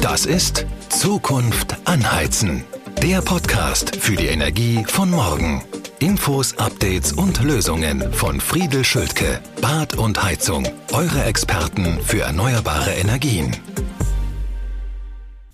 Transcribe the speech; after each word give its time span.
Das 0.00 0.26
ist 0.26 0.66
Zukunft 0.88 1.76
anheizen. 1.84 2.64
Der 3.02 3.20
Podcast 3.20 3.96
für 3.96 4.16
die 4.16 4.26
Energie 4.26 4.84
von 4.86 5.10
morgen. 5.10 5.62
Infos, 5.98 6.56
Updates 6.58 7.12
und 7.12 7.42
Lösungen 7.42 8.12
von 8.12 8.40
Friedel 8.40 8.84
Schultke. 8.84 9.40
Bad 9.60 9.94
und 9.96 10.22
Heizung. 10.22 10.66
Eure 10.92 11.24
Experten 11.24 12.00
für 12.02 12.22
erneuerbare 12.22 12.92
Energien. 12.92 13.56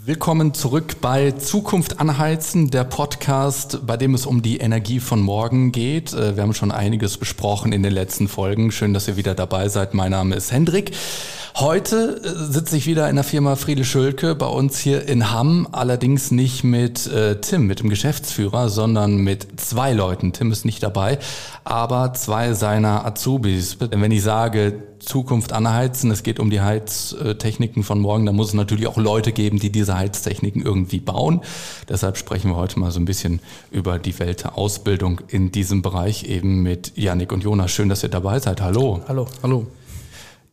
Willkommen 0.05 0.53
zurück 0.53 0.97
bei 1.01 1.31
Zukunft 1.31 2.01
anheizen, 2.01 2.71
der 2.71 2.83
Podcast, 2.83 3.87
bei 3.87 3.97
dem 3.97 4.15
es 4.15 4.27
um 4.27 4.43
die 4.43 4.57
Energie 4.57 4.99
von 4.99 5.21
morgen 5.21 5.71
geht. 5.71 6.13
Äh, 6.13 6.35
wir 6.35 6.43
haben 6.43 6.55
schon 6.55 6.73
einiges 6.73 7.19
besprochen 7.19 7.73
in 7.73 7.85
den 7.85 7.93
letzten 7.93 8.27
Folgen. 8.27 8.73
Schön, 8.73 8.95
dass 8.95 9.07
ihr 9.07 9.17
wieder 9.17 9.37
dabei 9.37 9.69
seid. 9.69 9.95
Mein 9.95 10.11
Name 10.11 10.35
ist 10.35 10.51
Hendrik. 10.51 10.91
Heute 11.55 12.21
äh, 12.25 12.53
sitze 12.53 12.79
ich 12.79 12.87
wieder 12.87 13.09
in 13.11 13.15
der 13.15 13.25
Firma 13.25 13.55
Friede 13.55 13.85
Schölke 13.85 14.35
bei 14.35 14.47
uns 14.47 14.79
hier 14.79 15.07
in 15.07 15.31
Hamm, 15.31 15.69
allerdings 15.71 16.33
nicht 16.33 16.65
mit 16.65 17.07
äh, 17.07 17.41
Tim, 17.41 17.69
mit 17.69 17.79
dem 17.79 17.89
Geschäftsführer, 17.89 18.71
sondern 18.71 19.19
mit 19.19 19.61
zwei 19.61 19.93
Leuten. 19.93 20.33
Tim 20.33 20.51
ist 20.51 20.65
nicht 20.65 20.83
dabei, 20.83 21.19
aber 21.63 22.15
zwei 22.15 22.55
seiner 22.55 23.05
Azubis. 23.05 23.77
Wenn 23.79 24.11
ich 24.11 24.23
sage 24.23 24.83
Zukunft 24.99 25.53
anheizen, 25.53 26.11
es 26.11 26.23
geht 26.23 26.39
um 26.39 26.49
die 26.49 26.61
Heiztechniken 26.61 27.83
von 27.83 28.01
morgen, 28.01 28.25
dann 28.25 28.37
muss 28.37 28.49
es 28.49 28.55
natürlich 28.55 28.87
auch 28.87 28.97
Leute 28.97 29.33
geben, 29.33 29.59
die 29.59 29.71
diese 29.71 29.92
Heiztechniken 29.97 30.63
irgendwie 30.63 31.01
bauen. 31.01 31.41
Deshalb 31.89 32.17
sprechen 32.17 32.51
wir 32.51 32.57
heute 32.57 32.79
mal 32.79 32.91
so 32.91 33.01
ein 33.01 33.05
bisschen 33.05 33.41
über 33.71 33.99
die 33.99 34.19
Welt 34.19 34.45
der 34.45 34.59
Ausbildung 34.59 35.21
in 35.29 35.53
diesem 35.53 35.83
Bereich 35.83 36.25
eben 36.25 36.63
mit 36.63 36.93
Yannick 36.97 37.33
und 37.33 37.43
Jonas. 37.43 37.71
Schön, 37.71 37.89
dass 37.89 38.03
ihr 38.03 38.09
dabei 38.09 38.39
seid. 38.39 38.61
Hallo. 38.61 39.01
Hallo. 39.09 39.27
Hallo. 39.43 39.67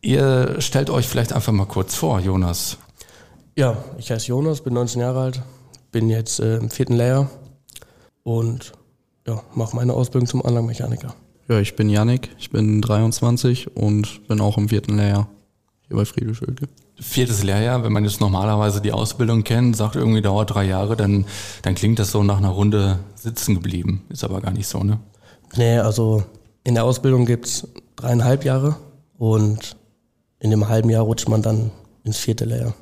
Ihr 0.02 0.56
stellt 0.60 0.88
euch 0.88 1.06
vielleicht 1.06 1.32
einfach 1.32 1.52
mal 1.52 1.66
kurz 1.66 1.94
vor, 1.94 2.20
Jonas. 2.20 2.78
Ja, 3.56 3.76
ich 3.98 4.10
heiße 4.10 4.28
Jonas, 4.28 4.62
bin 4.62 4.72
19 4.74 5.00
Jahre 5.00 5.20
alt, 5.20 5.42
bin 5.92 6.08
jetzt 6.08 6.40
äh, 6.40 6.56
im 6.56 6.70
vierten 6.70 6.94
Lehrjahr 6.94 7.28
und 8.22 8.72
ja, 9.26 9.42
mache 9.54 9.76
meine 9.76 9.92
Ausbildung 9.92 10.26
zum 10.26 10.44
Anlagenmechaniker. 10.44 11.14
Ja, 11.48 11.60
ich 11.60 11.76
bin 11.76 11.90
Yannick, 11.90 12.30
ich 12.38 12.50
bin 12.50 12.80
23 12.80 13.76
und 13.76 14.26
bin 14.28 14.40
auch 14.40 14.56
im 14.56 14.68
vierten 14.68 14.96
Lehrjahr 14.96 15.28
hier 15.88 15.96
bei 15.96 16.04
Friedel 16.04 16.34
Schölke. 16.34 16.68
Viertes 17.00 17.42
Lehrjahr, 17.42 17.82
wenn 17.82 17.92
man 17.92 18.04
jetzt 18.04 18.20
normalerweise 18.20 18.80
die 18.80 18.92
Ausbildung 18.92 19.42
kennt, 19.42 19.76
sagt 19.76 19.96
irgendwie 19.96 20.20
dauert 20.20 20.54
drei 20.54 20.64
Jahre, 20.64 20.96
dann, 20.96 21.24
dann 21.62 21.74
klingt 21.74 21.98
das 21.98 22.10
so 22.10 22.22
nach 22.22 22.38
einer 22.38 22.50
Runde 22.50 22.98
sitzen 23.14 23.54
geblieben. 23.54 24.04
Ist 24.10 24.22
aber 24.22 24.40
gar 24.40 24.50
nicht 24.50 24.68
so, 24.68 24.84
ne? 24.84 25.00
Nee, 25.56 25.78
also 25.78 26.22
in 26.62 26.74
der 26.74 26.84
Ausbildung 26.84 27.24
gibt 27.24 27.46
es 27.46 27.68
dreieinhalb 27.96 28.44
Jahre 28.44 28.76
und 29.18 29.76
in 30.38 30.50
dem 30.50 30.68
halben 30.68 30.90
Jahr 30.90 31.02
rutscht 31.02 31.28
man 31.28 31.42
dann 31.42 31.70
ins 32.04 32.18
vierte 32.18 32.44
Lehrjahr. 32.44 32.74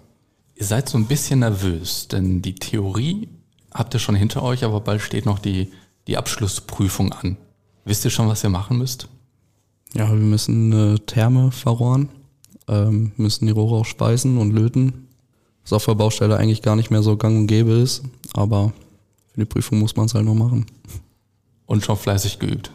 Ihr 0.54 0.66
seid 0.66 0.88
so 0.88 0.98
ein 0.98 1.06
bisschen 1.06 1.40
nervös, 1.40 2.08
denn 2.08 2.42
die 2.42 2.56
Theorie 2.56 3.28
habt 3.72 3.94
ihr 3.94 4.00
schon 4.00 4.16
hinter 4.16 4.42
euch, 4.42 4.64
aber 4.64 4.80
bald 4.80 5.00
steht 5.00 5.26
noch 5.26 5.38
die, 5.38 5.70
die 6.08 6.16
Abschlussprüfung 6.16 7.12
an. 7.12 7.36
Wisst 7.84 8.04
ihr 8.04 8.10
schon, 8.10 8.28
was 8.28 8.42
ihr 8.42 8.50
machen 8.50 8.78
müsst? 8.78 9.08
Ja, 9.94 10.08
wir 10.08 10.16
müssen 10.16 10.72
eine 10.72 10.98
Therme 11.06 11.52
verrohren, 11.52 12.08
ähm, 12.68 13.12
müssen 13.16 13.46
die 13.46 13.52
Rohre 13.52 13.76
auch 13.76 13.84
speisen 13.84 14.38
und 14.38 14.52
löten. 14.52 15.08
Was 15.64 15.72
auf 15.72 15.84
der 15.84 15.94
Baustelle 15.94 16.36
eigentlich 16.36 16.62
gar 16.62 16.76
nicht 16.76 16.90
mehr 16.90 17.02
so 17.02 17.16
gang 17.16 17.36
und 17.36 17.46
gäbe 17.46 17.72
ist, 17.72 18.02
aber 18.32 18.72
für 19.32 19.40
die 19.40 19.46
Prüfung 19.46 19.78
muss 19.78 19.96
man 19.96 20.06
es 20.06 20.14
halt 20.14 20.24
noch 20.24 20.34
machen. 20.34 20.66
Und 21.66 21.84
schon 21.84 21.96
fleißig 21.96 22.38
geübt. 22.38 22.70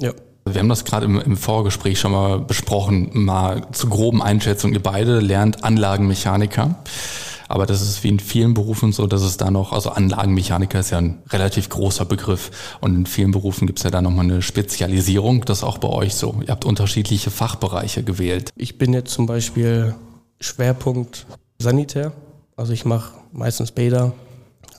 Ja. 0.00 0.12
Wir 0.44 0.60
haben 0.60 0.68
das 0.68 0.84
gerade 0.84 1.06
im, 1.06 1.18
im, 1.18 1.36
Vorgespräch 1.36 1.98
schon 1.98 2.12
mal 2.12 2.38
besprochen, 2.38 3.10
mal 3.12 3.66
zu 3.72 3.88
groben 3.88 4.22
Einschätzungen. 4.22 4.74
Ihr 4.74 4.82
beide 4.82 5.18
lernt 5.18 5.64
Anlagenmechaniker. 5.64 6.76
Aber 7.48 7.66
das 7.66 7.82
ist 7.82 8.02
wie 8.04 8.08
in 8.08 8.20
vielen 8.20 8.54
Berufen 8.54 8.92
so, 8.92 9.06
dass 9.06 9.22
es 9.22 9.36
da 9.36 9.50
noch, 9.50 9.72
also 9.72 9.90
Anlagenmechaniker 9.90 10.80
ist 10.80 10.90
ja 10.90 10.98
ein 10.98 11.22
relativ 11.30 11.68
großer 11.68 12.04
Begriff. 12.04 12.76
Und 12.80 12.94
in 12.94 13.06
vielen 13.06 13.30
Berufen 13.30 13.66
gibt 13.66 13.78
es 13.78 13.84
ja 13.84 13.90
da 13.90 14.02
nochmal 14.02 14.24
eine 14.24 14.42
Spezialisierung. 14.42 15.44
Das 15.44 15.58
ist 15.58 15.64
auch 15.64 15.78
bei 15.78 15.88
euch 15.88 16.14
so. 16.14 16.40
Ihr 16.42 16.52
habt 16.52 16.64
unterschiedliche 16.64 17.30
Fachbereiche 17.30 18.02
gewählt. 18.02 18.50
Ich 18.56 18.78
bin 18.78 18.92
jetzt 18.92 19.12
zum 19.12 19.26
Beispiel 19.26 19.94
Schwerpunkt 20.40 21.26
Sanitär. 21.58 22.12
Also 22.56 22.72
ich 22.72 22.84
mache 22.84 23.12
meistens 23.32 23.70
Bäder, 23.70 24.12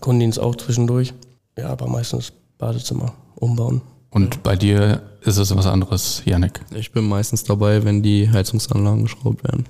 Kundendienst 0.02 0.40
auch 0.40 0.56
zwischendurch. 0.56 1.14
Ja, 1.58 1.70
aber 1.70 1.88
meistens 1.88 2.32
Badezimmer 2.58 3.14
umbauen. 3.36 3.82
Und 4.10 4.44
bei 4.44 4.56
dir 4.56 5.02
ist 5.22 5.38
es 5.38 5.56
was 5.56 5.66
anderes, 5.66 6.24
Janik? 6.26 6.62
Ich 6.74 6.92
bin 6.92 7.08
meistens 7.08 7.44
dabei, 7.44 7.84
wenn 7.84 8.02
die 8.02 8.30
Heizungsanlagen 8.30 9.04
geschraubt 9.04 9.44
werden. 9.44 9.66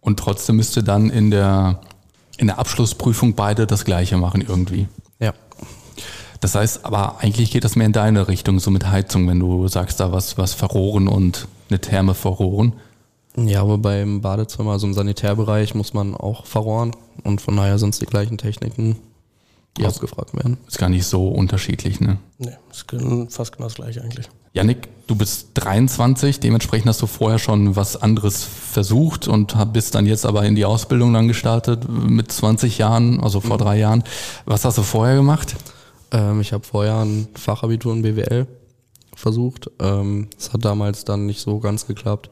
Und 0.00 0.18
trotzdem 0.18 0.56
müsst 0.56 0.76
ihr 0.76 0.82
dann 0.82 1.10
in 1.10 1.30
der, 1.30 1.80
in 2.38 2.46
der 2.46 2.58
Abschlussprüfung 2.58 3.34
beide 3.34 3.66
das 3.66 3.84
Gleiche 3.84 4.16
machen 4.16 4.40
irgendwie. 4.40 4.88
Ja. 5.18 5.34
Das 6.40 6.54
heißt, 6.54 6.84
aber 6.84 7.20
eigentlich 7.20 7.50
geht 7.50 7.64
das 7.64 7.76
mehr 7.76 7.86
in 7.86 7.92
deine 7.92 8.26
Richtung, 8.28 8.58
so 8.58 8.70
mit 8.70 8.88
Heizung, 8.88 9.28
wenn 9.28 9.38
du 9.38 9.68
sagst, 9.68 10.00
da 10.00 10.12
was, 10.12 10.38
was 10.38 10.54
verrohren 10.54 11.06
und 11.06 11.46
eine 11.68 11.80
Therme 11.80 12.14
verrohren. 12.14 12.74
Ja, 13.36 13.62
aber 13.62 13.78
beim 13.78 14.20
Badezimmer, 14.20 14.72
also 14.72 14.86
im 14.86 14.94
Sanitärbereich, 14.94 15.74
muss 15.74 15.94
man 15.94 16.14
auch 16.14 16.44
verrohren. 16.44 16.92
Und 17.24 17.40
von 17.40 17.56
daher 17.56 17.78
sind 17.78 17.90
es 17.90 17.98
die 17.98 18.06
gleichen 18.06 18.38
Techniken, 18.38 18.96
die 19.76 19.84
also, 19.84 19.96
abgefragt 19.96 20.34
werden. 20.34 20.58
Ist 20.66 20.78
gar 20.78 20.88
nicht 20.88 21.06
so 21.06 21.28
unterschiedlich, 21.28 22.00
ne? 22.00 22.18
Nee, 22.38 22.56
ist 22.70 22.86
fast 23.34 23.52
genau 23.52 23.66
das 23.66 23.74
gleiche 23.74 24.02
eigentlich. 24.02 24.28
Janik, 24.54 24.88
du 25.06 25.14
bist 25.16 25.48
23, 25.54 26.38
dementsprechend 26.38 26.88
hast 26.88 27.00
du 27.00 27.06
vorher 27.06 27.38
schon 27.38 27.74
was 27.74 27.96
anderes 27.96 28.44
versucht 28.44 29.26
und 29.26 29.56
bist 29.72 29.94
dann 29.94 30.04
jetzt 30.04 30.26
aber 30.26 30.44
in 30.44 30.54
die 30.54 30.66
Ausbildung 30.66 31.14
dann 31.14 31.26
gestartet 31.26 31.88
mit 31.88 32.30
20 32.30 32.76
Jahren, 32.76 33.20
also 33.20 33.40
vor 33.40 33.56
mhm. 33.56 33.62
drei 33.62 33.78
Jahren. 33.78 34.04
Was 34.44 34.66
hast 34.66 34.76
du 34.76 34.82
vorher 34.82 35.16
gemacht? 35.16 35.56
Ähm, 36.10 36.42
ich 36.42 36.52
habe 36.52 36.64
vorher 36.64 36.98
ein 36.98 37.28
Fachabitur 37.34 37.94
in 37.94 38.02
BWL 38.02 38.46
versucht. 39.14 39.70
Ähm, 39.80 40.28
es 40.36 40.48
ähm, 40.48 40.52
hat 40.52 40.64
damals 40.66 41.04
dann 41.06 41.24
nicht 41.24 41.40
so 41.40 41.58
ganz 41.58 41.86
geklappt. 41.86 42.28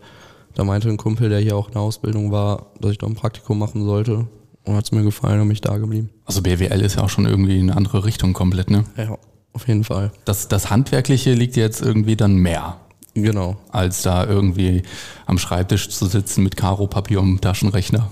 Da 0.55 0.65
meinte 0.65 0.91
ein 0.91 0.99
Kumpel, 0.99 1.31
der 1.31 1.41
hier 1.41 1.57
auch 1.57 1.69
in 1.69 1.73
der 1.73 1.83
Ausbildung 1.83 2.33
war, 2.33 2.67
dass 2.81 2.91
ich 2.91 2.99
da 2.99 3.07
ein 3.07 3.15
Praktikum 3.15 3.59
machen 3.59 3.85
sollte. 3.87 4.27
Und 4.65 4.77
hat 4.77 4.85
es 4.85 4.93
mir 4.93 5.03
gefallen 5.03 5.41
und 5.41 5.49
mich 5.49 5.61
da 5.61 5.79
geblieben. 5.79 6.11
Also 6.27 6.43
BWL 6.43 6.81
ist 6.83 6.97
ja 6.97 7.03
auch 7.03 7.09
schon 7.09 7.27
irgendwie 7.27 7.59
in 7.59 7.71
eine 7.71 7.77
andere 7.77 8.05
Richtung 8.05 8.33
komplett, 8.33 8.71
ne? 8.71 8.85
Ja, 8.97 9.17
auf 9.53 9.67
jeden 9.67 9.85
Fall. 9.85 10.13
Das, 10.25 10.49
das 10.49 10.71
Handwerkliche 10.71 11.33
liegt 11.35 11.57
jetzt 11.57 11.81
irgendwie 11.81 12.17
dann 12.17 12.37
mehr. 12.37 12.77
Genau. 13.15 13.57
Als 13.71 14.03
da 14.03 14.25
irgendwie 14.27 14.83
am 15.27 15.39
Schreibtisch 15.39 15.89
zu 15.89 16.07
sitzen 16.07 16.45
mit 16.45 16.57
Karo-Papier 16.57 17.21
und 17.21 17.43
Taschenrechner. 17.43 18.11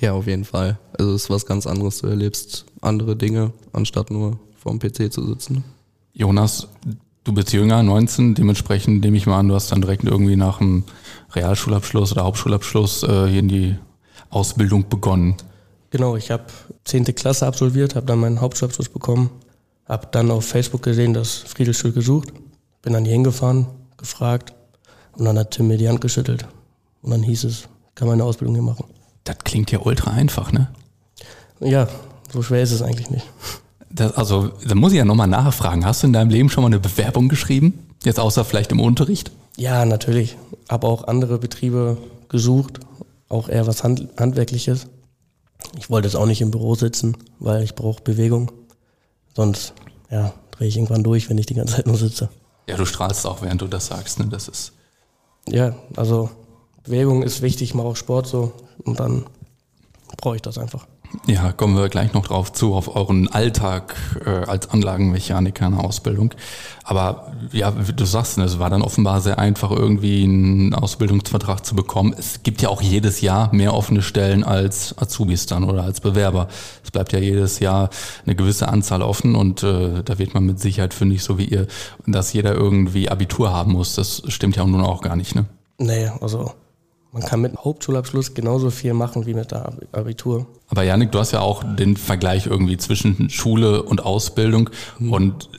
Ja, 0.00 0.12
auf 0.12 0.26
jeden 0.26 0.44
Fall. 0.44 0.78
Also 0.98 1.14
es 1.14 1.24
ist 1.24 1.30
was 1.30 1.44
ganz 1.44 1.66
anderes. 1.66 1.98
Du 1.98 2.06
erlebst 2.06 2.64
andere 2.80 3.16
Dinge, 3.16 3.52
anstatt 3.72 4.10
nur 4.10 4.38
vorm 4.56 4.78
PC 4.78 5.12
zu 5.12 5.26
sitzen. 5.26 5.64
Jonas, 6.14 6.68
du 7.24 7.32
bist 7.32 7.52
jünger, 7.52 7.82
19, 7.82 8.34
dementsprechend 8.34 9.02
nehme 9.02 9.16
ich 9.16 9.26
mal 9.26 9.38
an, 9.38 9.48
du 9.48 9.54
hast 9.54 9.72
dann 9.72 9.82
direkt 9.82 10.04
irgendwie 10.04 10.36
nach 10.36 10.58
dem 10.58 10.84
Realschulabschluss 11.32 12.12
oder 12.12 12.24
Hauptschulabschluss 12.24 13.02
äh, 13.02 13.26
hier 13.28 13.40
in 13.40 13.48
die 13.48 13.76
Ausbildung 14.30 14.88
begonnen. 14.88 15.36
Genau, 15.90 16.16
ich 16.16 16.30
habe 16.30 16.44
10. 16.84 17.04
Klasse 17.16 17.46
absolviert, 17.46 17.96
habe 17.96 18.06
dann 18.06 18.20
meinen 18.20 18.40
Hauptschulabschluss 18.40 18.88
bekommen, 18.88 19.30
habe 19.86 20.08
dann 20.12 20.30
auf 20.30 20.46
Facebook 20.46 20.82
gesehen, 20.82 21.14
dass 21.14 21.36
Friedelsschul 21.38 21.92
gesucht, 21.92 22.32
bin 22.82 22.92
dann 22.92 23.04
hier 23.04 23.14
hingefahren, 23.14 23.66
gefragt 23.96 24.54
und 25.16 25.24
dann 25.24 25.38
hat 25.38 25.50
Tim 25.50 25.66
mir 25.66 25.78
die 25.78 25.88
Hand 25.88 26.00
geschüttelt. 26.00 26.46
Und 27.02 27.10
dann 27.10 27.22
hieß 27.22 27.44
es, 27.44 27.68
kann 27.94 28.06
man 28.06 28.14
eine 28.14 28.24
Ausbildung 28.24 28.54
hier 28.54 28.64
machen. 28.64 28.84
Das 29.24 29.38
klingt 29.38 29.70
ja 29.72 29.80
ultra 29.80 30.12
einfach, 30.12 30.52
ne? 30.52 30.68
Ja, 31.60 31.88
so 32.32 32.42
schwer 32.42 32.62
ist 32.62 32.72
es 32.72 32.82
eigentlich 32.82 33.10
nicht. 33.10 33.26
Das, 33.90 34.12
also, 34.12 34.50
da 34.66 34.74
muss 34.74 34.92
ich 34.92 34.98
ja 34.98 35.04
nochmal 35.04 35.26
nachfragen. 35.26 35.84
Hast 35.84 36.02
du 36.02 36.06
in 36.06 36.12
deinem 36.12 36.30
Leben 36.30 36.48
schon 36.48 36.62
mal 36.62 36.68
eine 36.68 36.78
Bewerbung 36.78 37.28
geschrieben? 37.28 37.86
Jetzt 38.04 38.20
außer 38.20 38.44
vielleicht 38.44 38.70
im 38.70 38.80
Unterricht? 38.80 39.32
Ja, 39.56 39.84
natürlich. 39.84 40.36
Habe 40.68 40.86
auch 40.86 41.04
andere 41.04 41.38
Betriebe 41.38 41.98
gesucht, 42.28 42.80
auch 43.28 43.48
eher 43.48 43.66
was 43.66 43.82
Hand, 43.82 44.08
Handwerkliches. 44.18 44.86
Ich 45.76 45.90
wollte 45.90 46.08
jetzt 46.08 46.16
auch 46.16 46.26
nicht 46.26 46.40
im 46.40 46.50
Büro 46.50 46.74
sitzen, 46.74 47.16
weil 47.38 47.62
ich 47.62 47.74
brauche 47.74 48.02
Bewegung. 48.02 48.50
Sonst 49.34 49.74
ja, 50.10 50.34
drehe 50.50 50.68
ich 50.68 50.76
irgendwann 50.76 51.04
durch, 51.04 51.30
wenn 51.30 51.38
ich 51.38 51.46
die 51.46 51.54
ganze 51.54 51.76
Zeit 51.76 51.86
nur 51.86 51.96
sitze. 51.96 52.28
Ja, 52.68 52.76
du 52.76 52.84
strahlst 52.84 53.26
auch, 53.26 53.42
während 53.42 53.62
du 53.62 53.66
das 53.66 53.86
sagst. 53.86 54.18
Ne? 54.18 54.26
Das 54.26 54.48
ist 54.48 54.72
ja, 55.48 55.74
also 55.96 56.30
Bewegung 56.84 57.22
ist 57.22 57.42
wichtig, 57.42 57.70
ich 57.70 57.74
mache 57.74 57.88
auch 57.88 57.96
Sport 57.96 58.26
so 58.26 58.52
und 58.84 59.00
dann 59.00 59.26
brauche 60.16 60.36
ich 60.36 60.42
das 60.42 60.58
einfach. 60.58 60.86
Ja, 61.30 61.52
kommen 61.52 61.76
wir 61.76 61.88
gleich 61.88 62.12
noch 62.12 62.26
drauf 62.26 62.52
zu, 62.52 62.74
auf 62.74 62.96
euren 62.96 63.28
Alltag 63.28 63.94
äh, 64.26 64.30
als 64.30 64.68
Anlagenmechaniker 64.70 65.64
in 65.64 65.76
der 65.76 65.84
Ausbildung. 65.84 66.34
Aber 66.82 67.30
ja, 67.52 67.70
du 67.70 68.04
sagst, 68.04 68.36
es 68.38 68.58
war 68.58 68.68
dann 68.68 68.82
offenbar 68.82 69.20
sehr 69.20 69.38
einfach, 69.38 69.70
irgendwie 69.70 70.24
einen 70.24 70.74
Ausbildungsvertrag 70.74 71.64
zu 71.64 71.76
bekommen. 71.76 72.16
Es 72.18 72.42
gibt 72.42 72.62
ja 72.62 72.68
auch 72.68 72.82
jedes 72.82 73.20
Jahr 73.20 73.54
mehr 73.54 73.74
offene 73.74 74.02
Stellen 74.02 74.42
als 74.42 74.98
Azubis 74.98 75.46
dann 75.46 75.62
oder 75.62 75.84
als 75.84 76.00
Bewerber. 76.00 76.48
Es 76.82 76.90
bleibt 76.90 77.12
ja 77.12 77.20
jedes 77.20 77.60
Jahr 77.60 77.90
eine 78.26 78.34
gewisse 78.34 78.66
Anzahl 78.66 79.00
offen 79.00 79.36
und 79.36 79.62
äh, 79.62 80.02
da 80.02 80.18
wird 80.18 80.34
man 80.34 80.44
mit 80.44 80.58
Sicherheit 80.58 80.94
fündig, 80.94 81.22
so 81.22 81.38
wie 81.38 81.44
ihr, 81.44 81.68
dass 82.08 82.32
jeder 82.32 82.54
irgendwie 82.54 83.08
Abitur 83.08 83.52
haben 83.52 83.70
muss. 83.70 83.94
Das 83.94 84.24
stimmt 84.26 84.56
ja 84.56 84.64
nun 84.66 84.80
auch 84.80 85.00
gar 85.00 85.14
nicht, 85.14 85.36
ne? 85.36 85.44
Nee, 85.78 86.10
also 86.20 86.54
Man 87.12 87.22
kann 87.22 87.40
mit 87.40 87.56
Hauptschulabschluss 87.56 88.34
genauso 88.34 88.70
viel 88.70 88.94
machen 88.94 89.26
wie 89.26 89.34
mit 89.34 89.50
der 89.50 89.72
Abitur. 89.92 90.46
Aber 90.68 90.84
Janik, 90.84 91.10
du 91.10 91.18
hast 91.18 91.32
ja 91.32 91.40
auch 91.40 91.64
den 91.76 91.96
Vergleich 91.96 92.46
irgendwie 92.46 92.76
zwischen 92.76 93.30
Schule 93.30 93.82
und 93.82 94.04
Ausbildung 94.04 94.70
mhm. 94.98 95.12
und 95.12 95.50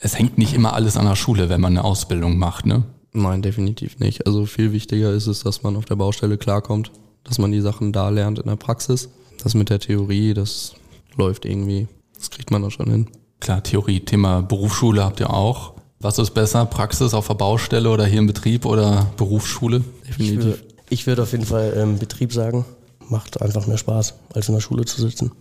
es 0.00 0.18
hängt 0.18 0.38
nicht 0.38 0.54
immer 0.54 0.74
alles 0.74 0.96
an 0.96 1.06
der 1.06 1.16
Schule, 1.16 1.48
wenn 1.48 1.60
man 1.60 1.72
eine 1.72 1.84
Ausbildung 1.84 2.38
macht, 2.38 2.66
ne? 2.66 2.84
Nein, 3.12 3.42
definitiv 3.42 3.98
nicht. 3.98 4.26
Also 4.26 4.46
viel 4.46 4.72
wichtiger 4.72 5.12
ist 5.12 5.26
es, 5.26 5.42
dass 5.42 5.62
man 5.62 5.76
auf 5.76 5.84
der 5.84 5.96
Baustelle 5.96 6.38
klarkommt, 6.38 6.92
dass 7.24 7.38
man 7.38 7.52
die 7.52 7.60
Sachen 7.60 7.92
da 7.92 8.08
lernt 8.08 8.38
in 8.38 8.46
der 8.46 8.56
Praxis. 8.56 9.10
Das 9.42 9.54
mit 9.54 9.70
der 9.70 9.80
Theorie, 9.80 10.34
das 10.34 10.74
läuft 11.16 11.44
irgendwie. 11.44 11.88
Das 12.14 12.30
kriegt 12.30 12.50
man 12.50 12.62
da 12.62 12.70
schon 12.70 12.90
hin. 12.90 13.08
Klar, 13.40 13.62
Theorie, 13.62 14.00
Thema 14.00 14.40
Berufsschule 14.40 15.04
habt 15.04 15.20
ihr 15.20 15.30
auch. 15.30 15.74
Was 16.00 16.18
ist 16.18 16.30
besser, 16.30 16.64
Praxis 16.64 17.12
auf 17.12 17.28
der 17.28 17.34
Baustelle 17.34 17.90
oder 17.90 18.06
hier 18.06 18.20
im 18.20 18.26
Betrieb 18.26 18.64
oder 18.64 19.12
Berufsschule? 19.16 19.82
Definitiv. 20.08 20.64
Ich 20.92 21.06
würde 21.06 21.22
auf 21.22 21.32
jeden 21.32 21.46
Fall 21.46 21.72
ähm, 21.74 21.98
Betrieb 21.98 22.34
sagen. 22.34 22.66
Macht 23.08 23.40
einfach 23.40 23.66
mehr 23.66 23.78
Spaß, 23.78 24.12
als 24.34 24.48
in 24.48 24.54
der 24.54 24.60
Schule 24.60 24.84
zu 24.84 25.00
sitzen. 25.00 25.32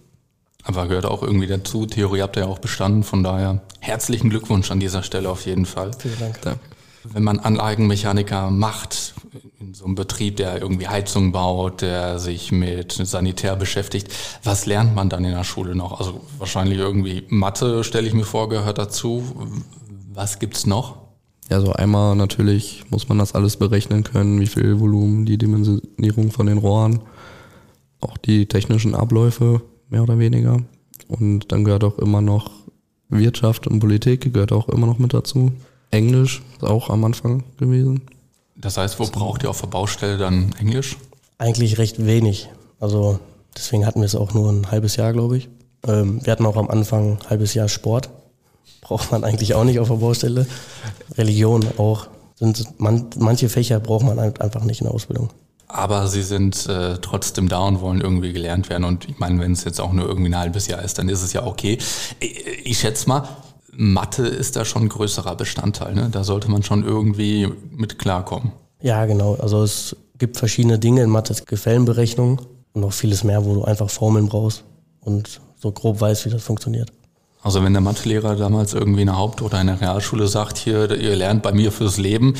Aber 0.64 0.88
gehört 0.88 1.06
auch 1.06 1.24
irgendwie 1.24 1.48
dazu. 1.48 1.86
Theorie 1.86 2.22
habt 2.22 2.38
ihr 2.38 2.44
ja 2.44 2.48
auch 2.48 2.60
bestanden, 2.60 3.04
von 3.04 3.22
daher 3.22 3.62
herzlichen 3.82 4.30
Glückwunsch 4.30 4.72
an 4.72 4.80
dieser 4.80 5.04
Stelle 5.04 5.30
auf 5.30 5.46
jeden 5.46 5.66
Fall. 5.66 5.92
Vielen 6.00 6.18
Dank. 6.42 6.60
Wenn 7.04 7.24
man 7.24 7.40
Anlagenmechaniker 7.40 8.50
macht, 8.50 9.14
in 9.60 9.74
so 9.74 9.84
einem 9.84 9.96
Betrieb, 9.96 10.38
der 10.38 10.62
irgendwie 10.62 10.88
Heizung 10.88 11.34
baut, 11.34 11.82
der 11.82 12.18
sich 12.18 12.54
mit 12.54 12.94
Sanitär 12.94 13.58
beschäftigt, 13.58 14.08
was 14.46 14.66
lernt 14.66 14.96
man 14.96 15.10
dann 15.10 15.26
in 15.26 15.32
der 15.32 15.44
Schule 15.44 15.76
noch? 15.76 16.00
Also 16.00 16.22
wahrscheinlich 16.38 16.78
irgendwie 16.78 17.26
Mathe, 17.28 17.84
stelle 17.84 18.08
ich 18.08 18.14
mir 18.14 18.24
vor, 18.24 18.48
gehört 18.48 18.78
dazu. 18.78 19.36
Was 20.14 20.40
gibt's 20.40 20.66
noch? 20.66 21.01
Ja, 21.52 21.60
so 21.60 21.74
einmal 21.74 22.16
natürlich 22.16 22.86
muss 22.92 23.10
man 23.10 23.18
das 23.18 23.36
alles 23.36 23.58
berechnen 23.58 24.06
können, 24.06 24.40
wie 24.40 24.48
viel 24.48 24.80
Volumen, 24.80 25.26
die 25.26 25.38
Dimensionierung 25.38 26.32
von 26.32 26.46
den 26.46 26.58
Rohren, 26.58 27.02
auch 28.00 28.18
die 28.18 28.46
technischen 28.46 28.96
Abläufe, 28.96 29.62
mehr 29.90 30.02
oder 30.02 30.18
weniger. 30.18 30.62
Und 31.10 31.52
dann 31.52 31.66
gehört 31.66 31.84
auch 31.84 32.00
immer 32.00 32.22
noch 32.22 32.52
Wirtschaft 33.10 33.68
und 33.68 33.82
Politik, 33.82 34.34
gehört 34.34 34.54
auch 34.54 34.70
immer 34.70 34.88
noch 34.88 34.98
mit 34.98 35.14
dazu. 35.14 35.52
Englisch 35.92 36.42
ist 36.54 36.64
auch 36.64 36.90
am 36.90 37.04
Anfang 37.04 37.44
gewesen. 37.58 38.00
Das 38.56 38.78
heißt, 38.78 38.98
wo 38.98 39.08
braucht 39.08 39.44
ihr 39.44 39.50
auf 39.50 39.60
der 39.60 39.68
Baustelle 39.68 40.18
dann 40.18 40.56
Englisch? 40.58 40.96
Eigentlich 41.38 41.78
recht 41.78 42.06
wenig. 42.06 42.50
Also 42.80 43.20
deswegen 43.58 43.86
hatten 43.86 44.00
wir 44.00 44.06
es 44.06 44.16
auch 44.16 44.34
nur 44.34 44.50
ein 44.50 44.72
halbes 44.72 44.96
Jahr, 44.96 45.12
glaube 45.12 45.36
ich. 45.36 45.50
Ähm, 45.86 46.24
wir 46.24 46.32
hatten 46.32 46.46
auch 46.46 46.56
am 46.56 46.70
Anfang 46.70 47.18
ein 47.18 47.30
halbes 47.30 47.54
Jahr 47.56 47.68
Sport 47.68 48.10
braucht 48.92 49.10
man 49.10 49.24
eigentlich 49.24 49.56
auch 49.56 49.64
nicht 49.64 49.80
auf 49.80 49.88
der 49.88 49.96
Baustelle. 49.96 50.46
Religion 51.18 51.66
auch. 51.78 52.08
Sind 52.36 52.80
man, 52.82 53.06
manche 53.18 53.48
Fächer 53.48 53.80
braucht 53.80 54.04
man 54.04 54.20
halt 54.20 54.42
einfach 54.42 54.66
nicht 54.66 54.82
in 54.82 54.88
der 54.88 54.94
Ausbildung. 54.94 55.30
Aber 55.70 56.10
sie 56.10 56.24
sind 56.24 56.68
äh, 56.68 56.98
trotzdem 57.02 57.48
da 57.48 57.60
und 57.60 57.80
wollen 57.80 58.02
irgendwie 58.02 58.34
gelernt 58.34 58.70
werden. 58.70 58.84
Und 58.84 59.08
ich 59.08 59.18
meine, 59.18 59.40
wenn 59.40 59.54
es 59.54 59.64
jetzt 59.64 59.80
auch 59.80 59.94
nur 59.94 60.06
irgendwie 60.10 60.32
ein 60.32 60.38
halbes 60.38 60.68
Jahr 60.68 60.82
ist, 60.82 60.98
dann 60.98 61.08
ist 61.08 61.24
es 61.24 61.32
ja 61.32 61.46
okay. 61.46 61.78
Ich, 62.20 62.66
ich 62.66 62.80
schätze 62.80 63.08
mal, 63.08 63.24
Mathe 63.72 64.28
ist 64.28 64.58
da 64.58 64.66
schon 64.66 64.84
ein 64.84 64.90
größerer 64.90 65.38
Bestandteil. 65.38 65.96
Ne? 65.96 66.10
Da 66.12 66.26
sollte 66.26 66.52
man 66.52 66.62
schon 66.62 66.84
irgendwie 66.84 67.48
mit 67.72 67.98
klarkommen. 67.98 68.52
Ja, 68.82 69.06
genau. 69.06 69.36
Also 69.36 69.64
es 69.64 69.96
gibt 70.18 70.36
verschiedene 70.36 70.80
Dinge 70.80 71.04
in 71.04 71.10
Mathe, 71.10 71.34
Gefällenberechnung 71.46 72.42
und 72.74 72.82
noch 72.82 72.92
vieles 72.92 73.24
mehr, 73.24 73.46
wo 73.46 73.54
du 73.54 73.64
einfach 73.64 73.90
Formeln 73.90 74.28
brauchst 74.28 74.66
und 75.00 75.40
so 75.62 75.72
grob 75.72 76.02
weißt, 76.02 76.26
wie 76.26 76.30
das 76.30 76.44
funktioniert. 76.44 76.92
Also 77.44 77.64
wenn 77.64 77.74
der 77.74 77.82
Mathelehrer 77.82 78.36
damals 78.36 78.74
irgendwie 78.74 79.02
in 79.02 79.08
der 79.08 79.18
Haupt- 79.18 79.42
oder 79.42 79.60
in 79.60 79.68
der 79.68 79.82
Realschule 79.82 80.28
sagt, 80.28 80.58
hier, 80.58 80.92
ihr 80.92 81.16
lernt 81.16 81.42
bei 81.42 81.52
mir 81.52 81.72
fürs 81.72 81.98
Leben, 81.98 82.36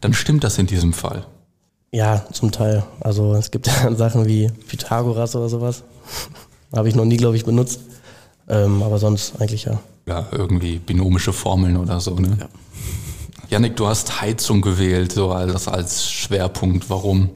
dann 0.00 0.12
stimmt 0.12 0.44
das 0.44 0.58
in 0.58 0.66
diesem 0.66 0.92
Fall. 0.92 1.26
Ja, 1.92 2.24
zum 2.32 2.52
Teil. 2.52 2.84
Also 3.00 3.34
es 3.34 3.50
gibt 3.50 3.66
ja 3.66 3.94
Sachen 3.96 4.26
wie 4.26 4.48
Pythagoras 4.68 5.36
oder 5.36 5.48
sowas. 5.48 5.82
Habe 6.74 6.88
ich 6.88 6.94
noch 6.94 7.04
nie, 7.04 7.16
glaube 7.16 7.36
ich, 7.36 7.44
benutzt. 7.44 7.80
Ähm, 8.48 8.82
aber 8.82 8.98
sonst 8.98 9.40
eigentlich 9.40 9.64
ja. 9.64 9.80
Ja, 10.06 10.26
irgendwie 10.32 10.78
binomische 10.78 11.32
Formeln 11.32 11.76
oder 11.76 12.00
so, 12.00 12.14
ne? 12.14 12.36
Ja. 12.40 12.48
Janik, 13.48 13.76
du 13.76 13.86
hast 13.86 14.20
Heizung 14.20 14.60
gewählt, 14.60 15.12
so 15.12 15.30
als, 15.32 15.66
als 15.66 16.10
Schwerpunkt. 16.10 16.88
Warum? 16.88 17.30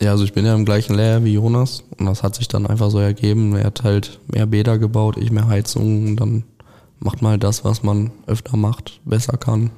Ja, 0.00 0.12
also 0.12 0.24
ich 0.24 0.32
bin 0.32 0.46
ja 0.46 0.54
im 0.54 0.64
gleichen 0.64 0.94
Lehr 0.94 1.24
wie 1.24 1.34
Jonas 1.34 1.82
und 1.98 2.06
das 2.06 2.22
hat 2.22 2.36
sich 2.36 2.46
dann 2.46 2.66
einfach 2.66 2.90
so 2.90 2.98
ergeben. 2.98 3.56
Er 3.56 3.64
hat 3.64 3.82
halt 3.82 4.20
mehr 4.28 4.46
Bäder 4.46 4.78
gebaut, 4.78 5.16
ich 5.16 5.32
mehr 5.32 5.48
Heizungen 5.48 6.08
und 6.08 6.16
dann 6.16 6.44
macht 7.00 7.20
man 7.20 7.32
halt 7.32 7.42
das, 7.44 7.64
was 7.64 7.82
man 7.82 8.12
öfter 8.26 8.56
macht, 8.56 9.00
besser 9.04 9.36
kann. 9.36 9.70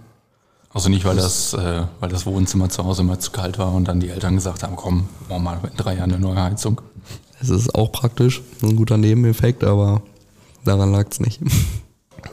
Also 0.72 0.88
nicht, 0.88 1.04
weil 1.04 1.16
das, 1.16 1.52
äh, 1.54 1.82
weil 1.98 2.10
das 2.10 2.26
Wohnzimmer 2.26 2.68
zu 2.68 2.84
Hause 2.84 3.02
immer 3.02 3.18
zu 3.18 3.32
kalt 3.32 3.58
war 3.58 3.72
und 3.74 3.88
dann 3.88 3.98
die 3.98 4.10
Eltern 4.10 4.36
gesagt 4.36 4.62
haben, 4.62 4.76
komm, 4.76 5.08
machen 5.28 5.28
wir 5.28 5.38
mal 5.38 5.60
in 5.68 5.76
drei 5.76 5.96
Jahren 5.96 6.12
eine 6.12 6.20
neue 6.20 6.40
Heizung. 6.40 6.80
Es 7.40 7.48
ist 7.48 7.74
auch 7.74 7.90
praktisch, 7.90 8.42
ein 8.62 8.76
guter 8.76 8.96
Nebeneffekt, 8.98 9.64
aber 9.64 10.02
daran 10.64 10.92
lag 10.92 11.06
es 11.10 11.20
nicht. 11.20 11.40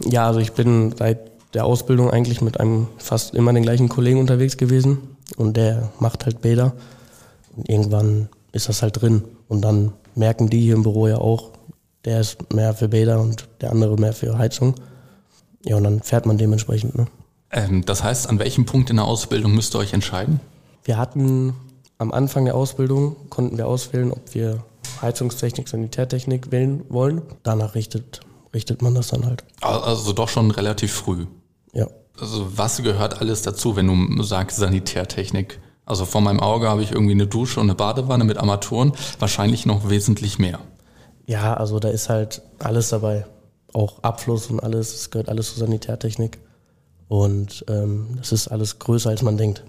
Ja, 0.03 0.27
also 0.27 0.41
ich 0.41 0.51
bin 0.51 0.93
seit 0.97 1.31
der 1.53 1.63
Ausbildung 1.63 2.11
eigentlich 2.11 2.41
mit 2.41 2.59
einem 2.59 2.87
fast 2.97 3.33
immer 3.33 3.53
den 3.53 3.63
gleichen 3.63 3.87
Kollegen 3.87 4.19
unterwegs 4.19 4.57
gewesen 4.57 4.99
und 5.37 5.55
der 5.55 5.91
macht 5.99 6.25
halt 6.25 6.41
Bäder. 6.41 6.73
Irgendwann 7.65 8.29
ist 8.51 8.69
das 8.69 8.81
halt 8.81 9.01
drin. 9.01 9.23
Und 9.47 9.61
dann 9.61 9.93
merken 10.15 10.49
die 10.49 10.61
hier 10.61 10.75
im 10.75 10.83
Büro 10.83 11.07
ja 11.07 11.17
auch, 11.17 11.51
der 12.05 12.21
ist 12.21 12.53
mehr 12.53 12.73
für 12.73 12.87
Bäder 12.87 13.19
und 13.19 13.47
der 13.61 13.71
andere 13.71 13.97
mehr 13.97 14.13
für 14.13 14.37
Heizung. 14.37 14.75
Ja, 15.65 15.75
und 15.77 15.83
dann 15.83 16.01
fährt 16.01 16.25
man 16.25 16.37
dementsprechend. 16.37 16.95
Ne? 16.95 17.07
Ähm, 17.51 17.83
das 17.85 18.03
heißt, 18.03 18.29
an 18.29 18.39
welchem 18.39 18.65
Punkt 18.65 18.89
in 18.89 18.97
der 18.97 19.05
Ausbildung 19.05 19.53
müsst 19.53 19.75
ihr 19.75 19.79
euch 19.79 19.93
entscheiden? 19.93 20.39
Wir 20.83 20.97
hatten 20.97 21.53
am 21.97 22.11
Anfang 22.11 22.45
der 22.45 22.55
Ausbildung, 22.55 23.15
konnten 23.29 23.57
wir 23.57 23.67
auswählen, 23.67 24.11
ob 24.11 24.33
wir 24.33 24.63
Heizungstechnik, 25.01 25.67
Sanitärtechnik 25.67 26.51
wählen 26.51 26.83
wollen. 26.89 27.21
Danach 27.43 27.75
richtet, 27.75 28.21
richtet 28.53 28.81
man 28.81 28.95
das 28.95 29.09
dann 29.09 29.25
halt. 29.25 29.43
Also 29.61 30.13
doch 30.13 30.29
schon 30.29 30.51
relativ 30.51 30.93
früh. 30.93 31.25
Ja. 31.73 31.87
Also 32.19 32.47
was 32.55 32.81
gehört 32.81 33.21
alles 33.21 33.41
dazu, 33.41 33.75
wenn 33.75 33.87
du 33.87 34.23
sagst 34.23 34.57
Sanitärtechnik? 34.57 35.59
Also 35.87 36.05
vor 36.05 36.19
meinem 36.19 36.41
Auge 36.41 36.67
habe 36.67 36.83
ich 36.83 36.91
irgendwie 36.91 37.13
eine 37.13 37.27
Dusche 37.27 37.61
und 37.61 37.67
eine 37.67 37.75
Badewanne 37.75 38.25
mit 38.25 38.37
Armaturen, 38.37 38.91
wahrscheinlich 39.19 39.65
noch 39.65 39.89
wesentlich 39.89 40.37
mehr. 40.37 40.59
Ja, 41.25 41.53
also 41.53 41.79
da 41.79 41.87
ist 41.87 42.09
halt 42.09 42.41
alles 42.59 42.89
dabei. 42.89 43.25
Auch 43.73 44.03
Abfluss 44.03 44.47
und 44.47 44.59
alles, 44.59 44.93
es 44.93 45.11
gehört 45.11 45.29
alles 45.29 45.55
zur 45.55 45.65
Sanitärtechnik. 45.65 46.39
Und 47.07 47.63
ähm, 47.69 48.07
das 48.17 48.33
ist 48.33 48.49
alles 48.49 48.79
größer, 48.79 49.09
als 49.09 49.21
man 49.21 49.37
denkt. 49.37 49.63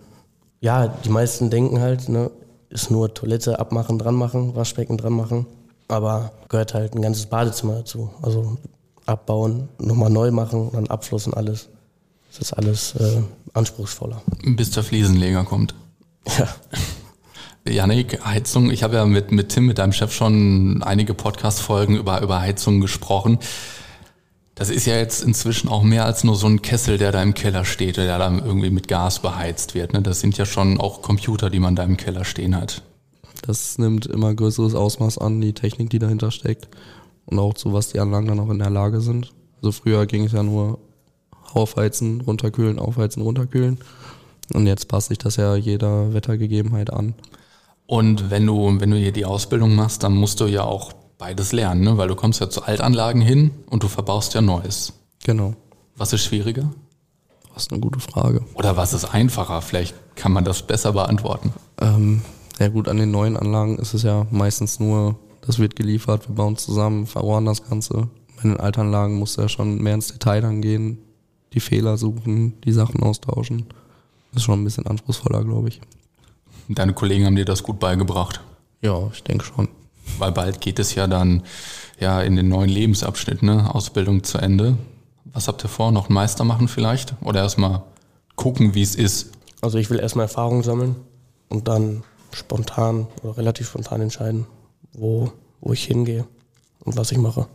Ja, 0.61 0.89
die 0.89 1.09
meisten 1.09 1.51
denken 1.51 1.81
halt, 1.81 2.09
ne, 2.09 2.33
ist 2.69 2.91
nur 2.91 3.15
Toilette 3.15 3.61
abmachen, 3.61 3.99
dran 3.99 4.17
machen, 4.17 4.57
Waschbecken 4.57 4.99
dran 4.99 5.13
machen. 5.13 5.47
Aber 5.87 6.33
gehört 6.49 6.75
halt 6.75 6.95
ein 6.95 7.03
ganzes 7.03 7.27
Badezimmer 7.27 7.77
dazu. 7.77 8.11
Also 8.23 8.57
abbauen, 9.07 9.69
nochmal 9.79 10.11
neu 10.11 10.33
machen, 10.33 10.71
dann 10.73 10.89
Abfluss 10.89 11.29
und 11.29 11.35
alles. 11.35 11.69
Das 12.31 12.41
ist 12.41 12.53
alles 12.55 12.95
äh, 12.97 13.23
anspruchsvoller. 13.55 14.21
Bis 14.45 14.73
der 14.73 14.83
Fliesenleger 14.83 15.45
kommt. 15.45 15.75
Ja. 16.37 16.49
Janik, 17.69 18.25
Heizung, 18.25 18.71
ich 18.71 18.83
habe 18.83 18.97
ja 18.97 19.05
mit, 19.05 19.31
mit 19.31 19.51
Tim, 19.51 19.67
mit 19.67 19.79
deinem 19.79 19.93
Chef 19.93 20.13
schon 20.13 20.83
einige 20.83 21.15
Podcast-Folgen 21.15 21.97
über, 21.97 22.21
über 22.23 22.41
Heizung 22.41 22.81
gesprochen. 22.81 23.39
Das 24.55 24.71
ist 24.71 24.87
ja 24.87 24.97
jetzt 24.97 25.23
inzwischen 25.23 25.69
auch 25.69 25.83
mehr 25.83 26.05
als 26.05 26.25
nur 26.25 26.35
so 26.35 26.47
ein 26.47 26.63
Kessel, 26.63 26.99
der 26.99 27.13
da 27.13 27.23
im 27.23 27.35
Keller 27.35 27.65
steht, 27.65 27.97
der 27.97 28.19
da 28.19 28.31
irgendwie 28.39 28.71
mit 28.71 28.89
Gas 28.89 29.21
beheizt 29.21 29.75
wird. 29.75 29.93
Ne? 29.93 30.03
Das 30.03 30.21
sind 30.21 30.37
ja 30.37 30.47
schon 30.47 30.81
auch 30.81 31.03
Computer, 31.03 31.51
die 31.51 31.61
man 31.61 31.77
da 31.77 31.85
im 31.85 31.97
Keller 31.97 32.25
stehen 32.25 32.57
hat. 32.57 32.83
Das 33.43 33.79
nimmt 33.79 34.07
immer 34.07 34.35
größeres 34.35 34.75
Ausmaß 34.75 35.19
an, 35.19 35.41
die 35.41 35.53
Technik, 35.53 35.91
die 35.91 36.01
dahinter 36.01 36.31
steckt. 36.31 36.69
Und 37.27 37.39
auch 37.39 37.55
zu 37.55 37.73
was 37.73 37.91
die 37.91 38.01
Anlagen 38.01 38.27
dann 38.27 38.41
auch 38.41 38.51
in 38.51 38.59
der 38.59 38.71
Lage 38.71 39.01
sind. 39.01 39.33
Also 39.59 39.73
früher 39.73 40.07
ging 40.07 40.25
es 40.25 40.33
ja 40.33 40.43
nur 40.43 40.79
aufheizen, 41.53 42.23
runterkühlen, 42.23 42.79
aufheizen, 42.79 43.23
runterkühlen. 43.23 43.79
Und 44.55 44.67
jetzt 44.67 44.89
passt 44.89 45.09
sich 45.09 45.19
das 45.19 45.37
ja 45.37 45.57
jeder 45.57 46.13
Wettergegebenheit 46.15 46.93
an. 46.93 47.15
Und 47.87 48.31
wenn 48.31 48.47
du, 48.47 48.81
wenn 48.81 48.91
du 48.91 48.97
hier 48.97 49.13
die 49.13 49.25
Ausbildung 49.25 49.75
machst, 49.75 50.03
dann 50.03 50.15
musst 50.15 50.41
du 50.41 50.47
ja 50.47 50.63
auch 50.63 50.93
beides 51.17 51.53
lernen, 51.53 51.83
ne? 51.83 51.99
weil 51.99 52.09
du 52.09 52.15
kommst 52.15 52.41
ja 52.41 52.49
zu 52.49 52.63
Altanlagen 52.63 53.21
hin 53.21 53.51
und 53.69 53.83
du 53.83 53.89
verbaust 53.89 54.35
ja 54.35 54.41
Neues. 54.41 54.93
Genau. 55.25 55.55
Was 55.97 56.13
ist 56.13 56.25
schwieriger? 56.25 56.71
Das 57.55 57.65
ist 57.65 57.73
eine 57.73 57.81
gute 57.81 57.99
Frage. 57.99 58.43
Oder 58.55 58.77
was 58.77 58.93
ist 58.93 59.05
einfacher? 59.05 59.63
Vielleicht 59.63 59.95
kann 60.15 60.33
man 60.33 60.45
das 60.45 60.63
besser 60.63 60.93
beantworten. 60.93 61.53
Ähm, 61.81 62.23
ja 62.61 62.69
gut, 62.69 62.89
an 62.89 62.99
den 62.99 63.11
neuen 63.11 63.37
Anlagen 63.37 63.79
ist 63.79 63.95
es 63.95 64.03
ja 64.03 64.27
meistens 64.31 64.79
nur, 64.79 65.17
das 65.41 65.59
wird 65.59 65.75
geliefert, 65.75 66.29
wir 66.29 66.37
bauen 66.37 66.57
zusammen, 66.57 67.07
verrohren 67.07 67.47
das 67.47 67.69
Ganze. 67.69 68.09
Bei 68.37 68.43
den 68.43 68.61
Altanlagen 68.61 69.19
musst 69.19 69.39
du 69.39 69.43
ja 69.43 69.49
schon 69.49 69.83
mehr 69.83 69.95
ins 69.95 70.09
Detail 70.09 70.41
dann 70.41 70.63
gehen, 70.63 70.99
die 71.53 71.61
Fehler 71.61 71.97
suchen, 71.97 72.61
die 72.61 72.73
Sachen 72.73 73.03
austauschen. 73.03 73.67
Das 74.33 74.43
ist 74.43 74.45
schon 74.45 74.61
ein 74.61 74.65
bisschen 74.65 74.87
anspruchsvoller, 74.87 75.45
glaube 75.45 75.69
ich. 75.69 75.81
Deine 76.69 76.93
Kollegen 76.93 77.25
haben 77.25 77.37
dir 77.37 77.45
das 77.45 77.63
gut 77.63 77.81
beigebracht. 77.81 78.41
Ja, 78.83 79.09
ich 79.13 79.23
denke 79.23 79.45
schon. 79.45 79.69
Weil 80.19 80.33
bald 80.33 80.61
geht 80.61 80.79
es 80.79 80.95
ja 80.95 81.07
dann 81.07 81.43
ja 81.99 82.21
in 82.23 82.37
den 82.37 82.49
neuen 82.49 82.69
Lebensabschnitt, 82.69 83.43
ne? 83.43 83.75
Ausbildung 83.75 84.23
zu 84.25 84.39
Ende. 84.39 84.77
Was 85.25 85.49
habt 85.49 85.65
ihr 85.65 85.69
vor? 85.69 85.93
Noch 85.93 86.07
einen 86.07 86.15
Meister 86.15 86.45
machen 86.45 86.69
vielleicht? 86.69 87.15
Oder 87.23 87.41
erstmal 87.41 87.83
gucken, 88.37 88.75
wie 88.75 88.83
es 88.83 88.95
ist? 88.95 89.33
Also 89.61 89.79
ich 89.79 89.91
will 89.91 89.99
erstmal 89.99 90.25
Erfahrung 90.25 90.63
sammeln 90.63 90.97
und 91.49 91.69
dann 91.69 92.05
spontan 92.33 93.07
oder 93.23 93.37
relativ 93.37 93.69
spontan 93.69 94.01
entscheiden, 94.01 94.47
wo, 94.93 95.33
wo 95.61 95.73
ich 95.73 95.85
hingehe 95.85 96.27
und 96.85 96.97
was 96.97 97.13
ich 97.13 97.19
mache. 97.19 97.47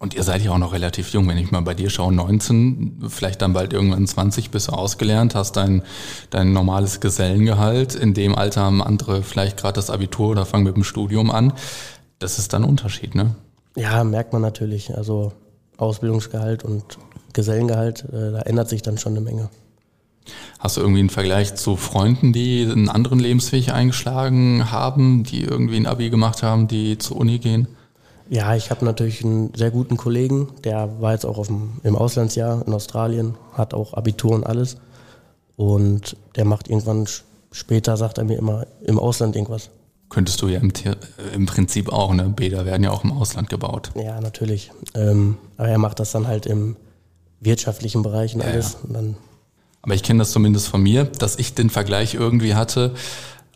Und 0.00 0.14
ihr 0.14 0.22
seid 0.22 0.42
ja 0.42 0.52
auch 0.52 0.58
noch 0.58 0.72
relativ 0.72 1.12
jung, 1.12 1.26
wenn 1.26 1.38
ich 1.38 1.50
mal 1.50 1.60
bei 1.62 1.74
dir 1.74 1.90
schaue, 1.90 2.12
19, 2.12 3.06
vielleicht 3.08 3.42
dann 3.42 3.52
bald 3.52 3.72
irgendwann 3.72 4.06
20, 4.06 4.50
bist 4.50 4.68
du 4.68 4.72
ausgelernt, 4.72 5.34
hast 5.34 5.56
dein, 5.56 5.82
dein 6.30 6.52
normales 6.52 7.00
Gesellengehalt. 7.00 7.96
In 7.96 8.14
dem 8.14 8.36
Alter 8.36 8.62
haben 8.62 8.80
andere 8.80 9.24
vielleicht 9.24 9.56
gerade 9.56 9.74
das 9.74 9.90
Abitur 9.90 10.28
oder 10.28 10.46
fangen 10.46 10.64
mit 10.64 10.76
dem 10.76 10.84
Studium 10.84 11.32
an. 11.32 11.52
Das 12.20 12.38
ist 12.38 12.52
dann 12.52 12.62
ein 12.62 12.70
Unterschied, 12.70 13.16
ne? 13.16 13.34
Ja, 13.76 14.04
merkt 14.04 14.32
man 14.32 14.42
natürlich. 14.42 14.96
Also 14.96 15.32
Ausbildungsgehalt 15.78 16.64
und 16.64 16.98
Gesellengehalt, 17.32 18.04
äh, 18.04 18.32
da 18.32 18.40
ändert 18.42 18.68
sich 18.68 18.82
dann 18.82 18.98
schon 18.98 19.12
eine 19.12 19.20
Menge. 19.20 19.50
Hast 20.58 20.76
du 20.76 20.80
irgendwie 20.80 21.00
einen 21.00 21.10
Vergleich 21.10 21.54
zu 21.54 21.76
Freunden, 21.76 22.32
die 22.32 22.62
einen 22.70 22.88
anderen 22.88 23.18
Lebensweg 23.18 23.72
eingeschlagen 23.72 24.70
haben, 24.70 25.24
die 25.24 25.42
irgendwie 25.42 25.76
ein 25.76 25.86
Abi 25.86 26.10
gemacht 26.10 26.42
haben, 26.42 26.68
die 26.68 26.98
zur 26.98 27.16
Uni 27.16 27.38
gehen? 27.38 27.68
Ja, 28.30 28.54
ich 28.54 28.70
habe 28.70 28.84
natürlich 28.84 29.24
einen 29.24 29.54
sehr 29.54 29.70
guten 29.70 29.96
Kollegen, 29.96 30.48
der 30.64 31.00
war 31.00 31.12
jetzt 31.12 31.24
auch 31.24 31.38
auf 31.38 31.46
dem, 31.46 31.80
im 31.82 31.96
Auslandsjahr 31.96 32.62
in 32.66 32.72
Australien, 32.74 33.36
hat 33.54 33.72
auch 33.74 33.94
Abitur 33.94 34.32
und 34.32 34.44
alles. 34.44 34.76
Und 35.56 36.16
der 36.36 36.44
macht 36.44 36.68
irgendwann 36.68 37.06
später, 37.50 37.96
sagt 37.96 38.18
er 38.18 38.24
mir 38.24 38.38
immer, 38.38 38.66
im 38.84 38.98
Ausland 38.98 39.34
irgendwas. 39.34 39.70
Könntest 40.10 40.40
du 40.40 40.48
ja 40.48 40.60
im, 40.60 40.72
im 41.34 41.46
Prinzip 41.46 41.90
auch, 41.92 42.14
ne? 42.14 42.24
Bäder 42.34 42.64
werden 42.64 42.82
ja 42.84 42.90
auch 42.90 43.04
im 43.04 43.12
Ausland 43.12 43.48
gebaut. 43.50 43.90
Ja, 43.94 44.20
natürlich. 44.20 44.70
Ähm, 44.94 45.36
aber 45.56 45.68
er 45.68 45.78
macht 45.78 46.00
das 46.00 46.12
dann 46.12 46.26
halt 46.26 46.46
im 46.46 46.76
wirtschaftlichen 47.40 48.02
Bereich 48.02 48.34
und 48.34 48.40
Ja, 48.42 48.46
alles. 48.48 48.74
ja. 48.74 48.78
Und 48.88 48.94
dann, 48.94 49.16
Aber 49.82 49.94
ich 49.94 50.02
kenne 50.02 50.20
das 50.20 50.30
zumindest 50.32 50.68
von 50.68 50.82
mir, 50.82 51.04
dass 51.04 51.36
ich 51.36 51.54
den 51.54 51.70
Vergleich 51.70 52.14
irgendwie 52.14 52.54
hatte, 52.54 52.94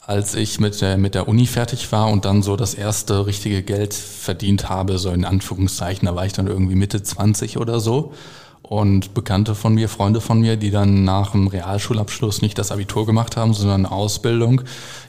als 0.07 0.35
ich 0.35 0.59
mit 0.59 0.81
der, 0.81 0.99
mit 0.99 1.15
der 1.15 1.29
Uni 1.29 1.47
fertig 1.47 1.93
war 1.93 2.09
und 2.09 2.25
dann 2.25 2.43
so 2.43 2.57
das 2.57 2.75
erste 2.75 3.27
richtige 3.27 3.63
Geld 3.63 3.95
verdient 3.95 4.69
habe, 4.69 4.99
so 4.99 5.11
in 5.11 5.25
Anführungszeichen, 5.25 6.07
da 6.07 6.17
war 6.17 6.27
ich 6.27 6.33
dann 6.33 6.49
irgendwie 6.49 6.75
Mitte 6.75 7.03
20 7.03 7.59
oder 7.59 7.79
so. 7.79 8.13
Und 8.63 9.13
Bekannte 9.13 9.55
von 9.55 9.75
mir, 9.75 9.89
Freunde 9.89 10.21
von 10.21 10.41
mir, 10.41 10.57
die 10.57 10.71
dann 10.71 11.05
nach 11.05 11.33
dem 11.33 11.47
Realschulabschluss 11.47 12.43
nicht 12.43 12.59
das 12.59 12.73
Abitur 12.73 13.07
gemacht 13.07 13.37
haben, 13.37 13.55
sondern 13.55 13.87
Ausbildung, 13.87 14.63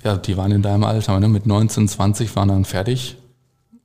ja, 0.04 0.18
die 0.18 0.38
waren 0.38 0.52
in 0.52 0.62
deinem 0.62 0.84
Alter, 0.84 1.20
ne? 1.20 1.28
mit 1.30 1.46
19, 1.46 1.88
20 1.88 2.36
waren 2.36 2.50
dann 2.50 2.66
fertig. 2.66 3.16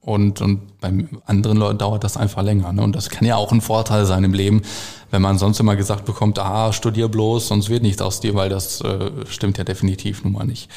Und, 0.09 0.41
und 0.41 0.81
beim 0.81 1.09
anderen 1.27 1.59
Leuten 1.59 1.79
dauert 1.79 2.05
das 2.05 2.17
einfach 2.17 2.43
länger. 2.43 2.73
Ne? 2.73 2.83
Und 2.83 2.97
das 2.97 3.11
kann 3.11 3.27
ja 3.27 3.37
auch 3.37 3.53
ein 3.53 3.61
Vorteil 3.61 4.07
sein 4.07 4.25
im 4.25 4.33
Leben, 4.33 4.63
wenn 5.11 5.21
man 5.21 5.39
sonst 5.39 5.61
immer 5.61 5.77
gesagt 5.77 6.05
bekommt, 6.05 6.39
ah, 6.39 6.73
studier 6.73 7.09
bloß, 7.09 7.49
sonst 7.49 7.69
wird 7.69 7.83
nichts 7.83 8.01
aus 8.01 8.21
dir, 8.21 8.35
weil 8.35 8.49
das 8.49 8.81
äh, 8.81 9.11
stimmt 9.29 9.59
ja 9.59 9.65
definitiv 9.65 10.25
nun 10.25 10.33
mal 10.33 10.45
nicht. 10.45 10.71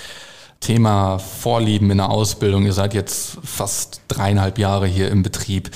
Thema 0.60 1.18
Vorlieben 1.18 1.90
in 1.92 1.98
der 1.98 2.10
Ausbildung. 2.10 2.66
Ihr 2.66 2.74
seid 2.74 2.94
jetzt 2.94 3.38
fast 3.44 4.02
dreieinhalb 4.10 4.60
Jahre 4.60 4.86
hier 4.86 5.10
im 5.10 5.24
Betrieb. 5.24 5.72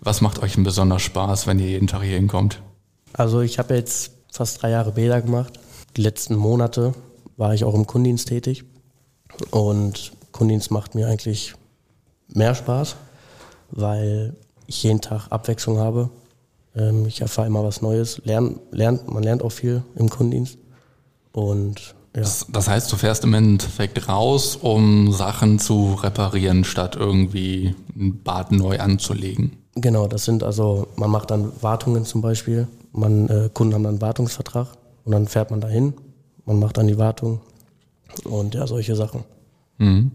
Was 0.00 0.20
macht 0.20 0.42
euch 0.42 0.54
denn 0.54 0.64
besonders 0.64 1.02
Spaß, 1.02 1.46
wenn 1.46 1.58
ihr 1.58 1.68
jeden 1.68 1.86
Tag 1.86 2.02
hier 2.02 2.16
hinkommt? 2.16 2.60
also 3.18 3.40
ich 3.40 3.58
habe 3.58 3.74
jetzt 3.74 4.12
fast 4.32 4.62
drei 4.62 4.70
Jahre 4.70 4.92
Bäder 4.92 5.20
gemacht. 5.20 5.58
Die 5.96 6.02
letzten 6.02 6.36
Monate 6.36 6.94
war 7.36 7.54
ich 7.54 7.64
auch 7.64 7.74
im 7.74 7.86
Kundendienst 7.86 8.28
tätig. 8.28 8.64
Und 9.50 10.12
Kundendienst 10.32 10.70
macht 10.70 10.94
mir 10.94 11.08
eigentlich 11.08 11.54
mehr 12.34 12.54
Spaß, 12.54 12.96
weil 13.70 14.34
ich 14.66 14.82
jeden 14.82 15.00
Tag 15.00 15.28
Abwechslung 15.30 15.78
habe. 15.78 16.10
Ähm, 16.76 17.06
ich 17.06 17.20
erfahre 17.20 17.46
immer 17.46 17.64
was 17.64 17.82
Neues. 17.82 18.20
Lern, 18.24 18.60
lernt, 18.70 19.10
man 19.10 19.22
lernt 19.22 19.42
auch 19.42 19.52
viel 19.52 19.82
im 19.96 20.08
Kundendienst. 20.08 20.58
Und 21.32 21.94
ja. 22.14 22.22
Das, 22.22 22.46
das 22.50 22.68
heißt, 22.68 22.90
du 22.90 22.96
fährst 22.96 23.24
im 23.24 23.34
Endeffekt 23.34 24.08
raus, 24.08 24.56
um 24.56 25.12
Sachen 25.12 25.58
zu 25.58 25.94
reparieren, 25.94 26.64
statt 26.64 26.96
irgendwie 26.96 27.74
ein 27.96 28.22
Bad 28.22 28.52
neu 28.52 28.78
anzulegen. 28.78 29.56
Genau, 29.74 30.08
das 30.08 30.24
sind 30.24 30.42
also, 30.42 30.88
man 30.96 31.10
macht 31.10 31.30
dann 31.30 31.52
Wartungen 31.60 32.04
zum 32.04 32.20
Beispiel. 32.20 32.66
Man, 32.92 33.28
äh, 33.28 33.50
Kunden 33.52 33.74
haben 33.74 33.84
dann 33.84 33.94
einen 33.94 34.00
Wartungsvertrag 34.00 34.68
und 35.04 35.12
dann 35.12 35.28
fährt 35.28 35.50
man 35.50 35.60
dahin, 35.60 35.94
man 36.46 36.58
macht 36.58 36.78
dann 36.78 36.88
die 36.88 36.98
Wartung 36.98 37.40
und 38.24 38.54
ja, 38.54 38.66
solche 38.66 38.96
Sachen. 38.96 39.24
Mhm. 39.76 40.10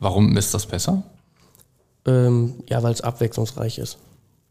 Warum 0.00 0.36
ist 0.36 0.52
das 0.52 0.66
besser? 0.66 1.02
Ähm, 2.06 2.54
ja, 2.68 2.82
weil 2.82 2.92
es 2.92 3.00
abwechslungsreich 3.00 3.78
ist. 3.78 3.98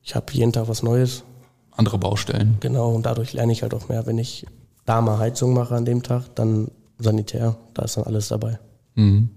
Ich 0.04 0.16
habe 0.16 0.26
jeden 0.32 0.52
Tag 0.52 0.68
was 0.68 0.84
Neues, 0.84 1.24
Andere 1.72 1.98
Baustellen. 1.98 2.58
genau, 2.60 2.94
und 2.94 3.06
dadurch 3.06 3.34
lerne 3.34 3.52
ich 3.52 3.64
halt 3.64 3.74
auch 3.74 3.90
mehr. 3.90 4.06
Wenn 4.06 4.18
ich 4.18 4.46
da 4.86 5.02
mal 5.02 5.18
Heizung 5.18 5.54
mache 5.54 5.76
an 5.76 5.86
dem 5.86 6.04
Tag, 6.04 6.36
dann 6.36 6.70
Sanitär, 7.00 7.58
da 7.74 7.84
ist 7.84 7.98
dann 7.98 8.06
alles 8.06 8.28
dabei. 8.30 8.60
Mhm. 8.96 9.30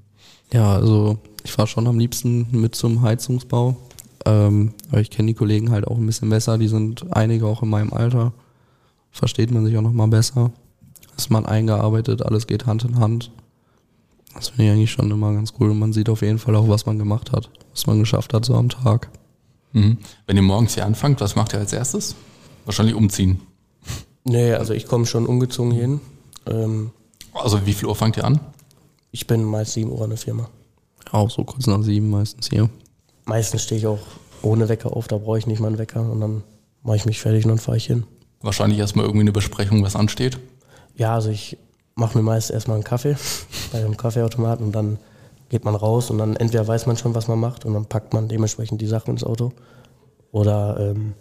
Ja, 0.52 0.74
also 0.74 1.18
ich 1.44 1.52
fahre 1.52 1.68
schon 1.68 1.86
am 1.86 1.98
liebsten 1.98 2.46
mit 2.52 2.74
zum 2.74 3.02
Heizungsbau. 3.02 3.76
Ähm, 4.24 4.74
aber 4.90 5.00
ich 5.00 5.10
kenne 5.10 5.28
die 5.28 5.34
Kollegen 5.34 5.70
halt 5.70 5.86
auch 5.86 5.96
ein 5.96 6.06
bisschen 6.06 6.30
besser. 6.30 6.58
Die 6.58 6.68
sind 6.68 7.06
einige 7.10 7.46
auch 7.46 7.62
in 7.62 7.70
meinem 7.70 7.92
Alter. 7.92 8.32
Versteht 9.10 9.50
man 9.50 9.64
sich 9.64 9.76
auch 9.76 9.82
nochmal 9.82 10.08
besser. 10.08 10.52
Ist 11.16 11.30
man 11.30 11.46
eingearbeitet, 11.46 12.22
alles 12.22 12.46
geht 12.46 12.66
Hand 12.66 12.84
in 12.84 12.98
Hand. 13.00 13.32
Das 14.38 14.48
finde 14.50 14.64
ich 14.66 14.70
eigentlich 14.70 14.90
schon 14.92 15.10
immer 15.10 15.32
ganz 15.32 15.52
cool. 15.58 15.70
Und 15.70 15.78
man 15.78 15.92
sieht 15.92 16.08
auf 16.08 16.22
jeden 16.22 16.38
Fall 16.38 16.54
auch, 16.56 16.68
was 16.68 16.86
man 16.86 16.98
gemacht 16.98 17.32
hat, 17.32 17.50
was 17.72 17.86
man 17.86 17.98
geschafft 17.98 18.32
hat 18.34 18.44
so 18.44 18.54
am 18.54 18.68
Tag. 18.68 19.10
Mhm. 19.72 19.98
Wenn 20.26 20.36
ihr 20.36 20.42
morgens 20.42 20.74
hier 20.74 20.86
anfangt, 20.86 21.20
was 21.20 21.34
macht 21.36 21.52
ihr 21.52 21.58
als 21.58 21.72
erstes? 21.72 22.14
Wahrscheinlich 22.64 22.94
umziehen. 22.94 23.40
Nee, 24.24 24.52
also 24.52 24.74
ich 24.74 24.86
komme 24.86 25.06
schon 25.06 25.26
umgezogen 25.26 25.72
hierhin. 25.72 26.00
Ähm, 26.46 26.90
Also 27.34 27.66
wie 27.66 27.72
viel 27.72 27.88
Uhr 27.88 27.96
fangt 27.96 28.16
ihr 28.16 28.24
an? 28.24 28.40
ich 29.10 29.26
bin 29.26 29.42
meist 29.42 29.72
7 29.72 29.90
Uhr 29.90 30.04
in 30.04 30.10
der 30.10 30.18
Firma. 30.18 30.48
Auch 31.10 31.30
so 31.30 31.42
kurz 31.42 31.66
nach 31.66 31.82
sieben 31.82 32.10
meistens 32.10 32.50
hier. 32.50 32.68
Meistens 33.24 33.62
stehe 33.62 33.78
ich 33.80 33.86
auch 33.86 33.98
ohne 34.42 34.68
Wecker 34.68 34.94
auf, 34.94 35.08
da 35.08 35.16
brauche 35.18 35.38
ich 35.38 35.46
nicht 35.46 35.60
mal 35.60 35.68
einen 35.68 35.78
Wecker 35.78 36.02
und 36.10 36.20
dann 36.20 36.42
mache 36.82 36.96
ich 36.96 37.06
mich 37.06 37.18
fertig 37.18 37.44
und 37.44 37.48
dann 37.48 37.58
fahre 37.58 37.78
ich 37.78 37.86
hin. 37.86 38.04
Wahrscheinlich 38.42 38.78
erstmal 38.78 39.06
irgendwie 39.06 39.22
eine 39.22 39.32
Besprechung, 39.32 39.82
was 39.82 39.96
ansteht. 39.96 40.38
Ja, 40.94 41.14
also 41.14 41.30
ich 41.30 41.56
mache 41.98 42.16
mir 42.16 42.22
meist 42.22 42.50
erstmal 42.50 42.76
einen 42.76 42.84
Kaffee 42.84 43.16
bei 43.72 43.78
einem 43.78 43.96
Kaffeeautomaten 43.96 44.66
und 44.66 44.72
dann 44.72 44.98
geht 45.48 45.64
man 45.64 45.74
raus 45.74 46.10
und 46.10 46.18
dann 46.18 46.36
entweder 46.36 46.66
weiß 46.66 46.86
man 46.86 46.96
schon, 46.96 47.14
was 47.14 47.28
man 47.28 47.40
macht 47.40 47.64
und 47.64 47.74
dann 47.74 47.86
packt 47.86 48.12
man 48.14 48.28
dementsprechend 48.28 48.80
die 48.80 48.86
Sachen 48.86 49.10
ins 49.10 49.24
Auto 49.24 49.52
oder 50.30 50.78
ähm, 50.78 51.14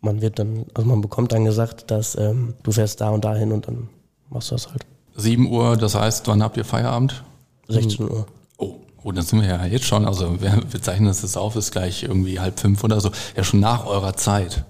man 0.00 0.20
wird 0.20 0.38
dann, 0.38 0.66
also 0.74 0.88
man 0.88 1.00
bekommt 1.00 1.32
dann 1.32 1.44
gesagt, 1.44 1.90
dass 1.90 2.16
ähm, 2.16 2.54
du 2.62 2.72
fährst 2.72 3.00
da 3.00 3.10
und 3.10 3.24
dahin 3.24 3.52
und 3.52 3.68
dann 3.68 3.88
machst 4.30 4.50
du 4.50 4.54
das 4.54 4.68
halt. 4.68 4.84
7 5.14 5.50
Uhr, 5.50 5.76
das 5.76 5.94
heißt, 5.94 6.26
wann 6.28 6.42
habt 6.42 6.56
ihr 6.56 6.64
Feierabend? 6.64 7.22
16 7.68 8.10
Uhr. 8.10 8.26
Oh, 8.56 8.76
oh, 9.02 9.12
dann 9.12 9.24
sind 9.24 9.42
wir 9.42 9.48
ja 9.48 9.66
jetzt 9.66 9.84
schon. 9.84 10.06
Also 10.06 10.40
wir, 10.40 10.62
wir 10.68 10.82
zeichnen 10.82 11.08
das 11.08 11.22
jetzt 11.22 11.36
auf, 11.36 11.54
ist 11.56 11.70
gleich 11.70 12.02
irgendwie 12.02 12.40
halb 12.40 12.58
fünf 12.58 12.82
oder 12.82 13.00
so. 13.00 13.10
Ja, 13.36 13.44
schon 13.44 13.60
nach 13.60 13.86
eurer 13.86 14.16
Zeit. 14.16 14.64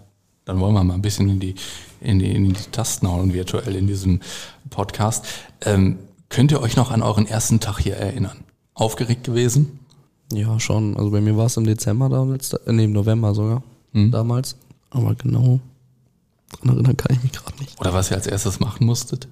Dann 0.45 0.59
wollen 0.59 0.75
wir 0.75 0.83
mal 0.83 0.95
ein 0.95 1.03
bisschen 1.03 1.29
in 1.29 1.39
die, 1.39 1.55
in 2.01 2.19
die, 2.19 2.35
in 2.35 2.53
die 2.53 2.61
Tasten 2.73 3.09
hauen 3.09 3.33
virtuell 3.33 3.77
in 3.77 3.87
diesem 3.87 4.21
Podcast. 4.73 5.25
Ähm, 5.61 5.99
könnt 6.29 6.51
ihr 6.51 6.61
euch 6.61 6.77
noch 6.77 6.91
an 6.91 7.03
euren 7.03 7.27
ersten 7.27 7.61
Tag 7.61 7.79
hier 7.79 7.97
erinnern? 7.97 8.39
Aufgeregt 8.75 9.25
gewesen? 9.25 9.79
Ja, 10.33 10.59
schon. 10.59 10.97
Also 10.97 11.11
bei 11.11 11.21
mir 11.21 11.37
war 11.37 11.47
es 11.47 11.57
im 11.57 11.65
Dezember 11.65 12.09
damals, 12.09 12.53
äh, 12.55 12.73
nee, 12.73 12.85
im 12.85 12.93
November 12.93 13.35
sogar, 13.35 13.63
damals. 13.93 14.57
Aber 14.91 15.15
genau, 15.15 15.61
dran 16.51 16.75
erinnern 16.75 16.97
kann 16.97 17.17
ich 17.17 17.23
mich 17.23 17.33
gerade 17.33 17.59
nicht. 17.59 17.81
Oder 17.81 17.93
was 17.95 18.11
ihr 18.11 18.17
als 18.17 18.27
erstes 18.27 18.61
machen 18.61 18.87
musstet? 18.87 19.29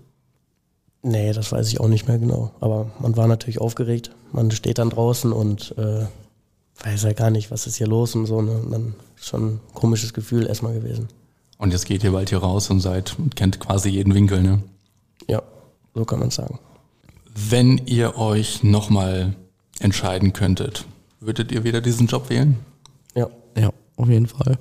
Nee, 1.02 1.32
das 1.32 1.50
weiß 1.50 1.68
ich 1.68 1.80
auch 1.80 1.88
nicht 1.88 2.06
mehr 2.08 2.18
genau. 2.18 2.52
Aber 2.60 2.90
man 2.98 3.16
war 3.16 3.26
natürlich 3.26 3.60
aufgeregt. 3.60 4.10
Man 4.32 4.50
steht 4.50 4.78
dann 4.78 4.90
draußen 4.90 5.32
und 5.32 5.74
äh, 5.78 6.06
weiß 6.84 7.02
ja 7.04 7.12
gar 7.12 7.30
nicht, 7.30 7.50
was 7.50 7.66
ist 7.66 7.76
hier 7.76 7.86
los 7.86 8.14
und 8.14 8.26
so. 8.26 8.42
Ne? 8.42 8.52
Und 8.52 8.70
dann 8.70 8.94
ist 9.16 9.26
schon 9.28 9.46
ein 9.46 9.60
komisches 9.72 10.12
Gefühl 10.12 10.46
erstmal 10.46 10.74
gewesen. 10.74 11.08
Und 11.56 11.72
jetzt 11.72 11.86
geht 11.86 12.04
ihr 12.04 12.12
bald 12.12 12.28
hier 12.30 12.38
raus 12.38 12.70
und 12.70 12.80
seid 12.80 13.18
und 13.18 13.36
kennt 13.36 13.60
quasi 13.60 13.90
jeden 13.90 14.14
Winkel, 14.14 14.42
ne? 14.42 14.62
Ja, 15.94 16.00
so 16.00 16.04
kann 16.04 16.20
man 16.20 16.30
sagen. 16.30 16.58
Wenn 17.34 17.78
ihr 17.86 18.16
euch 18.18 18.62
nochmal 18.62 19.34
entscheiden 19.78 20.32
könntet, 20.32 20.86
würdet 21.20 21.52
ihr 21.52 21.64
wieder 21.64 21.80
diesen 21.80 22.06
Job 22.06 22.30
wählen? 22.30 22.56
Ja, 23.14 23.28
Ja, 23.56 23.70
auf 23.96 24.08
jeden 24.08 24.26
Fall. 24.26 24.58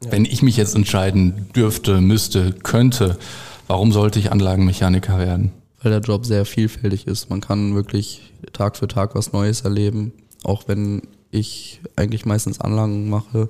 Wenn 0.00 0.24
ich 0.24 0.42
mich 0.42 0.56
jetzt 0.56 0.74
entscheiden 0.74 1.48
dürfte, 1.54 2.00
müsste, 2.00 2.52
könnte, 2.52 3.18
warum 3.66 3.92
sollte 3.92 4.18
ich 4.18 4.30
Anlagenmechaniker 4.30 5.18
werden? 5.18 5.52
Weil 5.82 5.92
der 5.92 6.00
Job 6.00 6.26
sehr 6.26 6.44
vielfältig 6.44 7.06
ist. 7.06 7.30
Man 7.30 7.40
kann 7.40 7.74
wirklich 7.74 8.32
Tag 8.52 8.76
für 8.76 8.88
Tag 8.88 9.14
was 9.14 9.32
Neues 9.32 9.62
erleben. 9.62 10.12
Auch 10.44 10.68
wenn 10.68 11.02
ich 11.30 11.80
eigentlich 11.96 12.26
meistens 12.26 12.60
Anlagen 12.60 13.08
mache. 13.08 13.48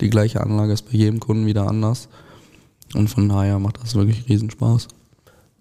Die 0.00 0.10
gleiche 0.10 0.40
Anlage 0.40 0.72
ist 0.72 0.82
bei 0.82 0.96
jedem 0.96 1.20
Kunden 1.20 1.46
wieder 1.46 1.66
anders. 1.68 2.08
Und 2.94 3.08
von 3.08 3.28
daher 3.28 3.58
macht 3.58 3.82
das 3.82 3.94
wirklich 3.94 4.28
Riesenspaß. 4.28 4.88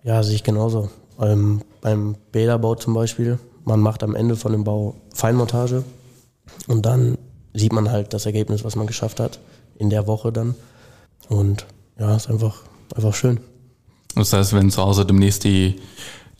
Ja, 0.05 0.23
sehe 0.23 0.35
ich 0.35 0.43
genauso. 0.43 0.89
Ähm, 1.19 1.61
beim 1.81 2.15
Bäderbau 2.31 2.75
zum 2.75 2.93
Beispiel, 2.93 3.39
man 3.65 3.81
macht 3.81 4.03
am 4.03 4.15
Ende 4.15 4.35
von 4.35 4.51
dem 4.51 4.63
Bau 4.63 4.95
Feinmontage 5.13 5.83
und 6.67 6.85
dann 6.85 7.17
sieht 7.53 7.73
man 7.73 7.89
halt 7.91 8.13
das 8.13 8.25
Ergebnis, 8.25 8.63
was 8.63 8.75
man 8.75 8.87
geschafft 8.87 9.19
hat, 9.19 9.39
in 9.77 9.89
der 9.89 10.07
Woche 10.07 10.31
dann. 10.31 10.55
Und 11.27 11.65
ja, 11.99 12.15
ist 12.15 12.29
einfach, 12.29 12.61
einfach 12.95 13.15
schön. 13.15 13.39
Das 14.15 14.31
heißt, 14.31 14.53
wenn 14.53 14.69
zu 14.69 14.81
Hause 14.81 15.05
demnächst 15.05 15.43
die, 15.43 15.81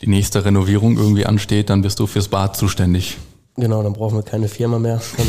die 0.00 0.08
nächste 0.08 0.44
Renovierung 0.44 0.96
irgendwie 0.96 1.26
ansteht, 1.26 1.68
dann 1.68 1.82
bist 1.82 1.98
du 1.98 2.06
fürs 2.06 2.28
Bad 2.28 2.56
zuständig. 2.56 3.18
Genau, 3.56 3.82
dann 3.82 3.94
brauchen 3.94 4.16
wir 4.16 4.22
keine 4.22 4.48
Firma 4.48 4.78
mehr. 4.78 5.00
Dann, 5.16 5.26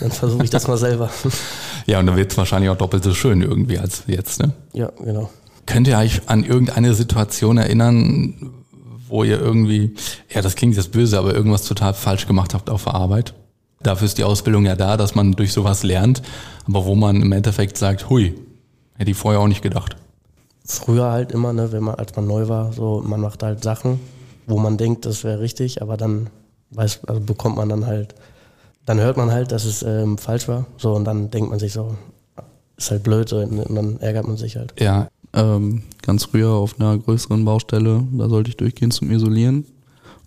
dann 0.00 0.10
versuche 0.12 0.44
ich 0.44 0.50
das 0.50 0.68
mal 0.68 0.76
selber. 0.76 1.10
Ja, 1.86 1.98
und 1.98 2.06
dann 2.06 2.16
wird 2.16 2.30
es 2.30 2.38
wahrscheinlich 2.38 2.70
auch 2.70 2.76
doppelt 2.76 3.02
so 3.02 3.12
schön 3.12 3.42
irgendwie 3.42 3.76
als 3.78 4.04
jetzt, 4.06 4.40
ne? 4.40 4.52
Ja, 4.72 4.92
genau. 5.02 5.30
Könnt 5.66 5.88
ihr 5.88 5.98
euch 5.98 6.28
an 6.28 6.44
irgendeine 6.44 6.94
Situation 6.94 7.56
erinnern, 7.58 8.52
wo 9.08 9.24
ihr 9.24 9.38
irgendwie, 9.38 9.94
ja, 10.30 10.42
das 10.42 10.56
klingt 10.56 10.76
jetzt 10.76 10.92
böse, 10.92 11.18
aber 11.18 11.34
irgendwas 11.34 11.64
total 11.64 11.94
falsch 11.94 12.26
gemacht 12.26 12.54
habt 12.54 12.70
auf 12.70 12.84
der 12.84 12.94
Arbeit? 12.94 13.34
Dafür 13.82 14.06
ist 14.06 14.18
die 14.18 14.24
Ausbildung 14.24 14.64
ja 14.64 14.76
da, 14.76 14.96
dass 14.96 15.14
man 15.14 15.32
durch 15.32 15.52
sowas 15.52 15.82
lernt, 15.82 16.22
aber 16.66 16.84
wo 16.84 16.94
man 16.94 17.20
im 17.20 17.32
Endeffekt 17.32 17.76
sagt, 17.76 18.08
hui, 18.08 18.34
hätte 18.96 19.10
ich 19.10 19.16
vorher 19.16 19.40
auch 19.40 19.48
nicht 19.48 19.62
gedacht. 19.62 19.96
Früher 20.64 21.10
halt 21.10 21.32
immer, 21.32 21.52
ne, 21.52 21.72
wenn 21.72 21.82
man, 21.82 21.96
als 21.96 22.14
man 22.14 22.26
neu 22.26 22.48
war, 22.48 22.72
so, 22.72 23.02
man 23.04 23.20
macht 23.20 23.42
halt 23.42 23.62
Sachen, 23.62 24.00
wo 24.46 24.58
man 24.58 24.76
denkt, 24.76 25.04
das 25.04 25.24
wäre 25.24 25.40
richtig, 25.40 25.82
aber 25.82 25.96
dann 25.96 26.30
weiß, 26.70 27.00
also 27.06 27.20
bekommt 27.20 27.56
man 27.56 27.68
dann 27.68 27.86
halt, 27.86 28.14
dann 28.86 29.00
hört 29.00 29.16
man 29.16 29.30
halt, 29.30 29.52
dass 29.52 29.64
es 29.64 29.82
ähm, 29.82 30.18
falsch 30.18 30.48
war, 30.48 30.66
so, 30.76 30.94
und 30.94 31.04
dann 31.04 31.30
denkt 31.30 31.50
man 31.50 31.58
sich 31.58 31.72
so, 31.72 31.96
ist 32.76 32.90
halt 32.90 33.02
blöd, 33.02 33.28
so, 33.28 33.38
und 33.38 33.74
dann 33.74 34.00
ärgert 34.00 34.26
man 34.26 34.36
sich 34.36 34.56
halt. 34.56 34.72
Ja, 34.80 35.08
ähm, 35.34 35.82
ganz 36.02 36.24
früher 36.24 36.50
auf 36.50 36.78
einer 36.78 36.98
größeren 36.98 37.44
Baustelle, 37.44 38.04
da 38.12 38.28
sollte 38.28 38.50
ich 38.50 38.56
durchgehen 38.56 38.90
zum 38.90 39.10
Isolieren. 39.10 39.66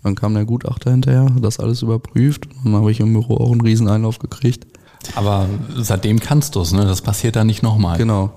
Dann 0.04 0.16
kam 0.16 0.36
der 0.36 0.46
Gutachter 0.46 0.92
hinterher, 0.92 1.34
hat 1.34 1.44
das 1.44 1.60
alles 1.60 1.82
überprüft 1.82 2.48
und 2.48 2.66
dann 2.66 2.76
habe 2.76 2.92
ich 2.92 3.00
im 3.00 3.14
Büro 3.14 3.38
auch 3.38 3.52
einen 3.52 3.62
riesen 3.62 3.88
Einlauf 3.88 4.20
gekriegt. 4.20 4.68
Aber 5.16 5.48
seitdem 5.76 6.20
kannst 6.20 6.56
du 6.56 6.62
es, 6.62 6.72
ne? 6.74 6.86
Das 6.86 7.02
passiert 7.02 7.36
dann 7.36 7.48
nicht 7.48 7.64
nochmal. 7.64 7.98
Genau. 7.98 8.32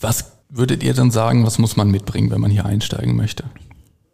Was 0.00 0.32
würdet 0.48 0.82
ihr 0.82 0.94
denn 0.94 1.10
sagen, 1.10 1.44
was 1.44 1.58
muss 1.58 1.76
man 1.76 1.90
mitbringen, 1.90 2.30
wenn 2.30 2.40
man 2.40 2.50
hier 2.50 2.64
einsteigen 2.64 3.16
möchte? 3.16 3.44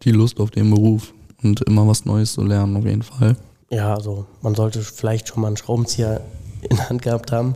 Die 0.02 0.12
Lust 0.12 0.40
auf 0.40 0.50
den 0.50 0.70
Beruf 0.70 1.12
und 1.42 1.60
immer 1.62 1.86
was 1.86 2.04
Neues 2.04 2.32
zu 2.32 2.42
lernen, 2.42 2.76
auf 2.76 2.84
jeden 2.84 3.02
Fall. 3.02 3.36
Ja, 3.70 3.94
also 3.94 4.26
man 4.42 4.54
sollte 4.54 4.80
vielleicht 4.80 5.28
schon 5.28 5.42
mal 5.42 5.48
einen 5.48 5.56
Schraubenzieher 5.56 6.20
in 6.68 6.76
der 6.76 6.88
Hand 6.88 7.02
gehabt 7.02 7.32
haben, 7.32 7.54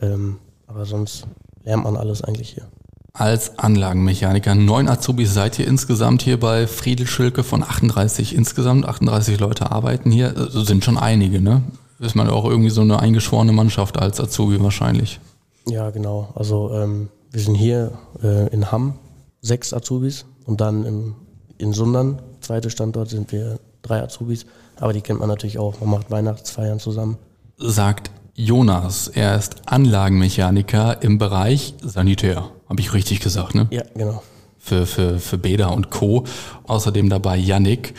ähm, 0.00 0.36
aber 0.66 0.84
sonst 0.84 1.26
lernt 1.64 1.84
man 1.84 1.96
alles 1.96 2.22
eigentlich 2.22 2.50
hier. 2.50 2.66
Als 3.12 3.58
Anlagenmechaniker, 3.58 4.54
neun 4.54 4.88
Azubis 4.88 5.34
seid 5.34 5.58
ihr 5.58 5.66
insgesamt 5.66 6.22
hier 6.22 6.38
bei 6.38 6.66
Friedel 6.66 7.06
Schilke 7.06 7.42
von 7.42 7.62
38 7.62 8.34
insgesamt, 8.34 8.86
38 8.86 9.40
Leute 9.40 9.70
arbeiten 9.70 10.10
hier, 10.10 10.36
also 10.36 10.62
sind 10.62 10.84
schon 10.84 10.96
einige, 10.96 11.40
ne? 11.40 11.62
Ist 11.98 12.14
man 12.14 12.30
auch 12.30 12.44
irgendwie 12.44 12.70
so 12.70 12.80
eine 12.80 13.00
eingeschworene 13.00 13.52
Mannschaft 13.52 13.98
als 13.98 14.20
Azubi 14.20 14.62
wahrscheinlich. 14.62 15.20
Ja, 15.68 15.90
genau. 15.90 16.28
Also 16.34 16.72
ähm, 16.72 17.08
wir 17.30 17.40
sind 17.42 17.56
hier 17.56 17.92
äh, 18.22 18.48
in 18.48 18.72
Hamm 18.72 18.94
sechs 19.42 19.74
Azubis 19.74 20.24
und 20.46 20.60
dann 20.60 20.86
im, 20.86 21.14
in 21.58 21.72
Sundern, 21.72 22.22
zweite 22.40 22.70
Standort, 22.70 23.10
sind 23.10 23.32
wir 23.32 23.58
drei 23.82 24.02
Azubis. 24.02 24.46
Aber 24.78 24.92
die 24.94 25.02
kennt 25.02 25.20
man 25.20 25.28
natürlich 25.28 25.58
auch. 25.58 25.78
Man 25.80 25.90
macht 25.90 26.10
Weihnachtsfeiern 26.10 26.80
zusammen. 26.80 27.18
Sagt 27.58 28.10
Jonas, 28.40 29.08
er 29.08 29.36
ist 29.36 29.56
Anlagenmechaniker 29.66 31.02
im 31.02 31.18
Bereich 31.18 31.74
Sanitär. 31.82 32.48
Habe 32.70 32.80
ich 32.80 32.94
richtig 32.94 33.20
gesagt, 33.20 33.54
ne? 33.54 33.66
Ja, 33.70 33.82
genau. 33.94 34.22
Für, 34.58 34.86
für, 34.86 35.18
für 35.18 35.36
Bäder 35.36 35.74
und 35.74 35.90
Co. 35.90 36.24
Außerdem 36.66 37.10
dabei 37.10 37.36
Yannick, 37.36 37.92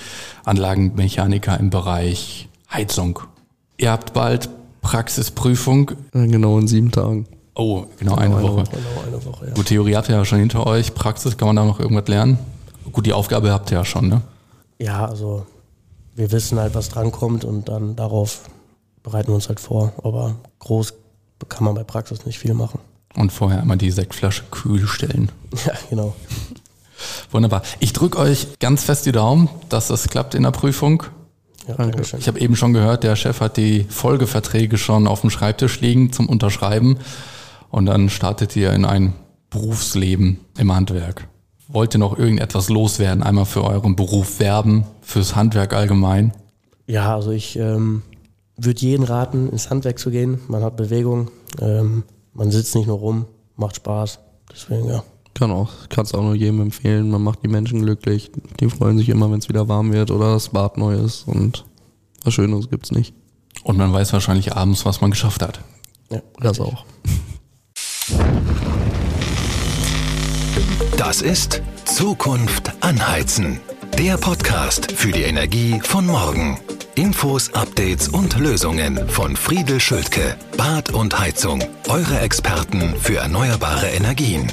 Anlagenmechaniker 0.43 1.59
im 1.59 1.69
Bereich 1.69 2.49
Heizung. 2.73 3.19
Ihr 3.77 3.91
habt 3.91 4.13
bald 4.13 4.49
Praxisprüfung. 4.81 5.91
Genau 6.11 6.57
in 6.57 6.67
sieben 6.67 6.91
Tagen. 6.91 7.27
Oh, 7.53 7.85
genau, 7.99 8.15
eine, 8.15 8.35
eine 8.35 8.43
Woche. 8.43 8.63
Genau, 8.63 9.07
eine 9.07 9.23
Woche, 9.23 9.47
ja. 9.47 9.53
Gut, 9.53 9.67
Theorie 9.67 9.95
habt 9.95 10.09
ihr 10.09 10.15
ja 10.15 10.25
schon 10.25 10.39
hinter 10.39 10.65
euch. 10.65 10.95
Praxis, 10.95 11.37
kann 11.37 11.49
man 11.49 11.55
da 11.55 11.65
noch 11.65 11.79
irgendwas 11.79 12.07
lernen? 12.07 12.39
Gut, 12.91 13.05
die 13.05 13.13
Aufgabe 13.13 13.51
habt 13.51 13.69
ihr 13.69 13.77
ja 13.77 13.85
schon, 13.85 14.07
ne? 14.07 14.21
Ja, 14.79 15.05
also 15.05 15.45
wir 16.15 16.31
wissen 16.31 16.57
halt, 16.59 16.73
was 16.73 16.89
drankommt 16.89 17.45
und 17.45 17.69
dann 17.69 17.95
darauf 17.95 18.39
bereiten 19.03 19.29
wir 19.29 19.35
uns 19.35 19.47
halt 19.47 19.59
vor. 19.59 19.93
Aber 20.03 20.35
groß 20.59 20.93
kann 21.49 21.63
man 21.63 21.75
bei 21.75 21.83
Praxis 21.83 22.25
nicht 22.25 22.39
viel 22.39 22.53
machen. 22.53 22.79
Und 23.15 23.31
vorher 23.31 23.61
einmal 23.61 23.77
die 23.77 23.91
Sektflasche 23.91 24.43
kühl 24.51 24.87
stellen. 24.87 25.31
Ja, 25.65 25.73
genau. 25.89 26.15
Wunderbar. 27.31 27.63
Ich 27.79 27.93
drücke 27.93 28.19
euch 28.19 28.59
ganz 28.59 28.83
fest 28.83 29.05
die 29.05 29.11
Daumen, 29.11 29.49
dass 29.69 29.87
das 29.87 30.07
klappt 30.07 30.35
in 30.35 30.43
der 30.43 30.51
Prüfung. 30.51 31.03
Ja, 31.67 31.75
Dankeschön. 31.75 32.19
Ich 32.19 32.27
habe 32.27 32.39
eben 32.39 32.55
schon 32.55 32.73
gehört, 32.73 33.03
der 33.03 33.15
Chef 33.15 33.41
hat 33.41 33.57
die 33.57 33.85
Folgeverträge 33.89 34.77
schon 34.77 35.07
auf 35.07 35.21
dem 35.21 35.29
Schreibtisch 35.29 35.81
liegen 35.81 36.13
zum 36.13 36.29
Unterschreiben. 36.29 36.99
Und 37.69 37.87
dann 37.87 38.09
startet 38.09 38.55
ihr 38.55 38.71
in 38.73 38.85
ein 38.85 39.13
Berufsleben 39.49 40.39
im 40.57 40.73
Handwerk. 40.73 41.27
Wollt 41.67 41.95
ihr 41.95 41.99
noch 41.99 42.17
irgendetwas 42.17 42.69
loswerden? 42.69 43.23
Einmal 43.23 43.45
für 43.45 43.63
euren 43.63 43.95
Beruf 43.95 44.39
werben, 44.39 44.85
fürs 45.01 45.35
Handwerk 45.35 45.73
allgemein? 45.73 46.33
Ja, 46.85 47.15
also 47.15 47.31
ich 47.31 47.57
ähm, 47.57 48.01
würde 48.63 48.81
jeden 48.81 49.03
raten, 49.03 49.49
ins 49.49 49.69
Handwerk 49.69 49.99
zu 49.99 50.11
gehen. 50.11 50.39
Man 50.47 50.63
hat 50.63 50.77
Bewegung, 50.77 51.29
ähm, 51.59 52.03
man 52.33 52.51
sitzt 52.51 52.75
nicht 52.75 52.87
nur 52.87 52.97
rum, 52.99 53.25
macht 53.55 53.75
Spaß. 53.77 54.19
Deswegen, 54.51 54.87
ja. 54.87 55.03
Kann 55.33 55.51
auch, 55.51 55.69
kann's 55.89 56.13
auch 56.13 56.21
nur 56.21 56.35
jedem 56.35 56.61
empfehlen. 56.61 57.09
Man 57.09 57.23
macht 57.23 57.39
die 57.43 57.47
Menschen 57.47 57.81
glücklich. 57.81 58.31
Die 58.59 58.69
freuen 58.69 58.97
sich 58.97 59.09
immer, 59.09 59.31
wenn 59.31 59.39
es 59.39 59.47
wieder 59.49 59.67
warm 59.69 59.93
wird 59.93 60.11
oder 60.11 60.33
das 60.33 60.49
Bad 60.49 60.77
neu 60.77 60.95
ist. 60.95 61.25
Und 61.27 61.63
was 62.23 62.33
Schöneres 62.33 62.69
gibt's 62.69 62.91
nicht. 62.91 63.13
Und 63.63 63.77
man 63.77 63.93
weiß 63.93 64.11
wahrscheinlich 64.13 64.53
abends, 64.55 64.85
was 64.85 64.99
man 65.01 65.11
geschafft 65.11 65.41
hat. 65.41 65.61
ja 66.11 66.21
Das 66.41 66.59
richtig. 66.59 66.65
auch. 66.75 66.85
Das 70.97 71.21
ist 71.21 71.61
Zukunft 71.85 72.71
anheizen. 72.81 73.59
Der 73.97 74.17
Podcast 74.17 74.91
für 74.91 75.11
die 75.11 75.23
Energie 75.23 75.79
von 75.83 76.05
morgen. 76.05 76.57
Infos, 76.95 77.53
Updates 77.53 78.09
und 78.09 78.37
Lösungen 78.37 79.07
von 79.09 79.35
Friedel 79.35 79.79
Schultke. 79.79 80.35
Bad 80.57 80.91
und 80.91 81.17
Heizung. 81.17 81.63
Eure 81.87 82.19
Experten 82.19 82.95
für 82.99 83.17
erneuerbare 83.17 83.87
Energien. 83.87 84.51